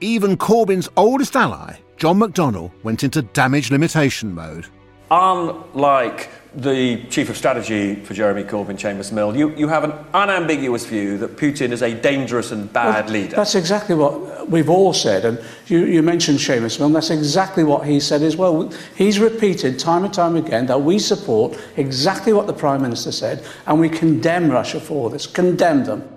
Even 0.00 0.36
Corbyn's 0.36 0.88
oldest 0.96 1.36
ally, 1.36 1.76
John 1.98 2.18
McDonnell, 2.18 2.72
went 2.82 3.04
into 3.04 3.22
damage 3.22 3.70
limitation 3.70 4.34
mode. 4.34 4.66
Unlike 5.10 6.30
the 6.56 7.04
chief 7.10 7.28
of 7.28 7.36
strategy 7.36 7.94
for 7.96 8.14
Jeremy 8.14 8.42
Corbyn, 8.42 8.76
Seamus 8.76 9.12
Milne, 9.12 9.38
you, 9.38 9.54
you 9.56 9.68
have 9.68 9.84
an 9.84 9.92
unambiguous 10.14 10.86
view 10.86 11.16
that 11.18 11.36
Putin 11.36 11.70
is 11.70 11.82
a 11.82 11.94
dangerous 11.94 12.50
and 12.50 12.72
bad 12.72 13.04
well, 13.04 13.12
leader. 13.12 13.36
That's 13.36 13.54
exactly 13.54 13.94
what 13.94 14.48
we've 14.48 14.70
all 14.70 14.92
said. 14.92 15.24
And 15.24 15.38
you, 15.66 15.84
you 15.84 16.02
mentioned 16.02 16.38
Seamus 16.38 16.80
Milne, 16.80 16.92
that's 16.92 17.10
exactly 17.10 17.62
what 17.62 17.86
he 17.86 18.00
said 18.00 18.22
as 18.22 18.36
well. 18.36 18.72
He's 18.96 19.20
repeated 19.20 19.78
time 19.78 20.04
and 20.04 20.12
time 20.12 20.34
again 20.34 20.66
that 20.66 20.80
we 20.80 20.98
support 20.98 21.56
exactly 21.76 22.32
what 22.32 22.46
the 22.46 22.54
Prime 22.54 22.82
Minister 22.82 23.12
said 23.12 23.44
and 23.66 23.78
we 23.78 23.88
condemn 23.88 24.50
Russia 24.50 24.80
for 24.80 25.10
this, 25.10 25.26
condemn 25.26 25.84
them. 25.84 26.08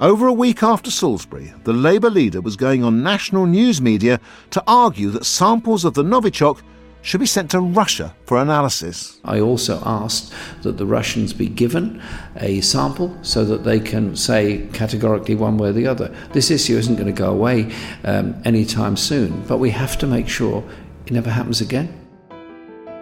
Over 0.00 0.26
a 0.26 0.32
week 0.32 0.62
after 0.62 0.90
Salisbury, 0.90 1.52
the 1.64 1.74
Labour 1.74 2.10
leader 2.10 2.40
was 2.40 2.56
going 2.56 2.82
on 2.82 3.02
national 3.02 3.46
news 3.46 3.80
media 3.80 4.18
to 4.50 4.62
argue 4.66 5.10
that 5.10 5.26
samples 5.26 5.84
of 5.84 5.94
the 5.94 6.02
Novichok 6.02 6.62
should 7.02 7.20
be 7.20 7.26
sent 7.26 7.50
to 7.50 7.60
Russia 7.60 8.14
for 8.24 8.38
analysis. 8.38 9.18
I 9.24 9.40
also 9.40 9.82
asked 9.84 10.32
that 10.62 10.76
the 10.76 10.86
Russians 10.86 11.32
be 11.32 11.46
given 11.46 12.02
a 12.36 12.60
sample 12.60 13.16
so 13.22 13.44
that 13.44 13.64
they 13.64 13.80
can 13.80 14.16
say 14.16 14.68
categorically 14.72 15.34
one 15.34 15.56
way 15.56 15.70
or 15.70 15.72
the 15.72 15.86
other. 15.86 16.14
This 16.32 16.50
issue 16.50 16.76
isn't 16.76 16.96
going 16.96 17.06
to 17.06 17.12
go 17.12 17.30
away 17.30 17.72
um, 18.04 18.40
anytime 18.44 18.96
soon, 18.96 19.42
but 19.46 19.58
we 19.58 19.70
have 19.70 19.98
to 19.98 20.06
make 20.06 20.28
sure 20.28 20.62
it 21.06 21.12
never 21.12 21.30
happens 21.30 21.60
again. 21.60 21.96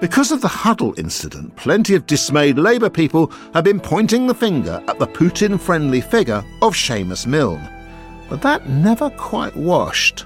Because 0.01 0.31
of 0.31 0.41
the 0.41 0.49
Huddle 0.49 0.95
incident, 0.97 1.57
plenty 1.57 1.97
of 1.97 2.07
dismayed 2.07 2.57
Labour 2.57 2.89
people 2.89 3.33
have 3.53 3.65
been 3.65 3.81
pointing 3.81 4.29
the 4.29 4.35
finger 4.35 4.81
at 4.87 5.01
the 5.01 5.09
Putin 5.09 5.59
friendly 5.59 6.01
figure 6.01 6.45
of 6.63 6.75
Seamus 6.75 7.27
Milne. 7.27 7.69
But 8.29 8.41
that 8.43 8.69
never 8.69 9.11
quite 9.11 9.57
washed. 9.57 10.25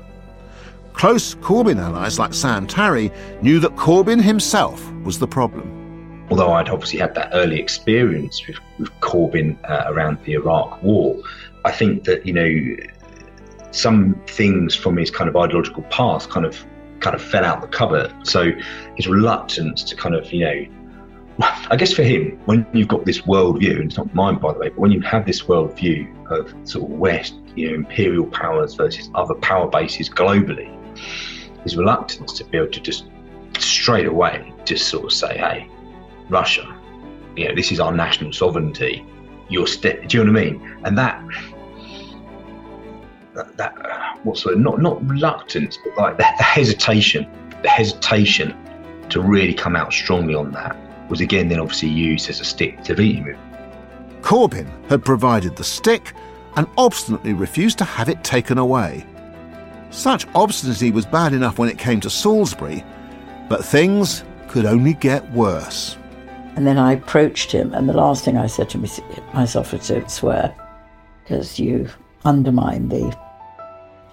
Close 0.93 1.35
Corbyn 1.37 1.79
allies 1.79 2.19
like 2.19 2.33
Sam 2.33 2.67
Tarry 2.67 3.11
knew 3.41 3.59
that 3.61 3.75
Corbyn 3.77 4.23
himself 4.23 4.93
was 5.05 5.19
the 5.19 5.27
problem. 5.27 6.27
Although 6.31 6.53
I'd 6.53 6.69
obviously 6.69 6.99
had 7.01 7.15
that 7.15 7.31
early 7.33 7.59
experience 7.59 8.47
with, 8.47 8.57
with 8.79 8.91
Corbyn 9.01 9.59
uh, 9.69 9.85
around 9.93 10.19
the 10.25 10.35
Iraq 10.35 10.83
War, 10.83 11.17
I 11.65 11.73
think 11.73 12.05
that, 12.05 12.25
you 12.25 12.33
know, 12.33 12.77
some 13.73 14.15
things 14.27 14.75
from 14.75 14.97
his 14.97 15.11
kind 15.11 15.29
of 15.29 15.37
ideological 15.37 15.83
past 15.85 16.31
kind 16.31 16.47
of 16.47 16.65
kind 17.01 17.17
of 17.17 17.23
fell 17.23 17.45
out 17.45 17.61
the 17.61 17.67
cupboard. 17.67 18.13
So 18.23 18.53
his 18.97 19.09
reluctance 19.09 19.83
to 19.85 19.97
kind 19.97 20.15
of, 20.15 20.33
you 20.33 20.41
know, 20.45 20.67
I 21.71 21.77
guess 21.77 21.93
for 21.93 22.03
him, 22.03 22.39
when 22.45 22.67
you've 22.73 22.89
got 22.89 23.05
this 23.05 23.23
worldview, 23.23 23.81
and 23.81 23.87
it's 23.87 23.97
not 23.97 24.15
mine 24.15 24.37
by 24.37 24.53
the 24.53 24.59
way, 24.61 24.69
but 24.69 24.79
when 24.79 24.93
you 24.93 25.01
have 25.01 25.27
this 25.27 25.43
worldview 25.43 26.07
of 26.31 26.55
sort 26.69 26.85
of 26.85 26.97
West, 26.99 27.35
you 27.57 27.69
know, 27.69 27.75
imperial 27.75 28.27
powers 28.27 28.75
versus 28.75 29.11
other 29.15 29.35
power 29.35 29.69
bases 29.69 30.09
globally, 30.09 30.71
his 31.63 31.77
reluctance 31.77 32.33
to 32.35 32.45
be 32.45 32.59
able 32.59 32.71
to 32.71 32.81
just 32.81 33.07
straight 33.59 34.07
away 34.07 34.53
just 34.65 34.89
sort 34.89 35.05
of 35.05 35.13
say, 35.13 35.37
hey, 35.37 35.69
Russia, 36.29 36.67
you 37.37 37.49
know, 37.49 37.55
this 37.55 37.73
is 37.73 37.81
our 37.81 37.93
national 37.93 38.33
sovereignty. 38.33 39.05
Your 39.49 39.67
step, 39.67 40.09
do 40.09 40.19
you 40.19 40.25
know 40.25 40.33
what 40.33 40.41
I 40.41 40.45
mean? 40.45 40.79
And 40.85 40.99
that, 40.99 41.23
that, 43.35 43.57
that 43.57 44.19
what's 44.23 44.45
the 44.45 44.57
not 44.57 44.81
not 44.81 45.07
reluctance, 45.07 45.79
but 45.85 45.97
like 45.97 46.17
the, 46.17 46.27
the 46.39 46.45
hesitation, 46.45 47.27
the 47.63 47.69
hesitation 47.69 48.57
to 49.11 49.21
really 49.21 49.55
come 49.55 49.77
out 49.77 49.93
strongly 49.93 50.35
on 50.35 50.53
that 50.53 50.77
was 51.11 51.21
again 51.21 51.49
then 51.49 51.61
obviously 51.61 51.89
used 51.89 52.31
as 52.31 52.41
a 52.41 52.45
stick 52.45 52.83
to 52.85 52.95
beat 52.95 53.17
him. 53.17 53.37
Corbyn 54.23 54.69
had 54.89 55.05
provided 55.05 55.57
the 55.57 55.65
stick 55.65 56.15
and 56.57 56.67
obstinately 56.79 57.35
refused 57.35 57.79
to 57.79 57.85
have 57.85 58.09
it 58.09 58.23
taken 58.23 58.59
away. 58.59 59.05
Such 59.93 60.27
obstinacy 60.35 60.91
was 60.91 61.05
bad 61.05 61.35
enough 61.35 61.59
when 61.59 61.69
it 61.69 61.79
came 61.79 62.01
to 62.01 62.11
Salisbury, 62.11 62.83
but 63.49 63.65
things 63.65 64.25
could 64.49 64.65
only 64.65 64.95
get 64.95 65.31
worse. 65.33 65.99
And 66.57 66.67
then 66.67 66.79
I 66.79 66.93
approached 66.93 67.53
him, 67.53 67.73
and 67.75 67.89
the 67.89 67.93
last 67.93 68.25
thing 68.25 68.39
I 68.39 68.47
said 68.47 68.71
to 68.71 68.79
myself 69.35 69.73
was 69.73 69.87
to 69.89 70.09
swear, 70.09 70.55
because 71.23 71.59
you 71.59 71.89
undermine 72.25 72.89
the 72.89 73.17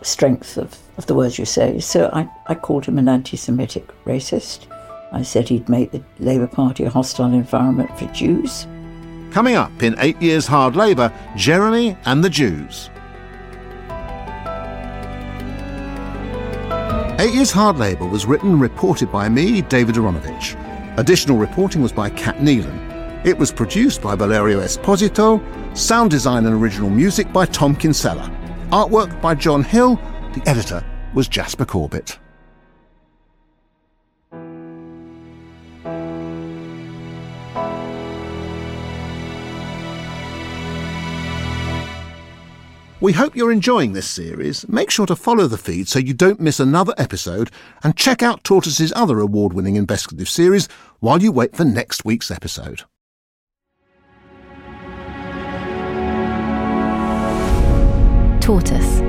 strength 0.01 0.57
of, 0.57 0.77
of 0.97 1.05
the 1.05 1.15
words 1.15 1.39
you 1.39 1.45
say. 1.45 1.79
So 1.79 2.09
I, 2.11 2.29
I 2.47 2.55
called 2.55 2.85
him 2.85 2.97
an 2.97 3.07
anti 3.07 3.37
Semitic 3.37 3.87
racist. 4.03 4.67
I 5.13 5.21
said 5.21 5.47
he'd 5.47 5.69
made 5.69 5.91
the 5.91 6.03
Labour 6.19 6.47
Party 6.47 6.83
a 6.83 6.89
hostile 6.89 7.33
environment 7.33 7.97
for 7.97 8.05
Jews. 8.07 8.67
Coming 9.31 9.55
up 9.55 9.81
in 9.81 9.95
eight 9.99 10.21
years' 10.21 10.47
hard 10.47 10.75
labour, 10.75 11.11
Jeremy 11.35 11.95
and 12.05 12.23
the 12.23 12.29
Jews. 12.29 12.89
Eight 17.19 17.33
Years 17.33 17.51
Hard 17.51 17.77
Labour 17.77 18.05
was 18.05 18.25
written 18.25 18.51
and 18.51 18.61
reported 18.61 19.11
by 19.11 19.27
me, 19.27 19.61
David 19.61 19.95
Aaronovitch. 19.95 20.55
Additional 20.97 21.35
reporting 21.35 21.81
was 21.81 21.91
by 21.91 22.09
Cat 22.09 22.37
Neilan. 22.37 23.25
It 23.25 23.37
was 23.37 23.51
produced 23.51 24.01
by 24.01 24.15
Valerio 24.15 24.61
Esposito, 24.61 25.41
sound 25.77 26.11
design 26.11 26.45
and 26.45 26.55
original 26.55 26.89
music 26.89 27.33
by 27.33 27.45
Tom 27.45 27.75
Kinsella, 27.75 28.31
artwork 28.71 29.19
by 29.19 29.35
John 29.35 29.65
Hill, 29.65 29.99
the 30.31 30.41
editor 30.45 30.81
was 31.13 31.27
Jasper 31.27 31.65
Corbett. 31.65 32.17
We 43.01 43.13
hope 43.13 43.33
you're 43.33 43.51
enjoying 43.51 43.93
this 43.93 44.09
series. 44.09 44.67
Make 44.67 44.91
sure 44.91 45.05
to 45.05 45.15
follow 45.15 45.47
the 45.47 45.57
feed 45.57 45.87
so 45.87 45.99
you 45.99 46.13
don't 46.13 46.41
miss 46.41 46.59
another 46.59 46.93
episode 46.97 47.49
and 47.81 47.95
check 47.95 48.21
out 48.21 48.43
Tortoise's 48.43 48.91
other 48.93 49.21
award 49.21 49.53
winning 49.53 49.77
investigative 49.77 50.27
series 50.27 50.67
while 50.99 51.21
you 51.21 51.31
wait 51.31 51.55
for 51.55 51.63
next 51.63 52.03
week's 52.03 52.29
episode. 52.29 52.81
Tortoise 58.41 59.08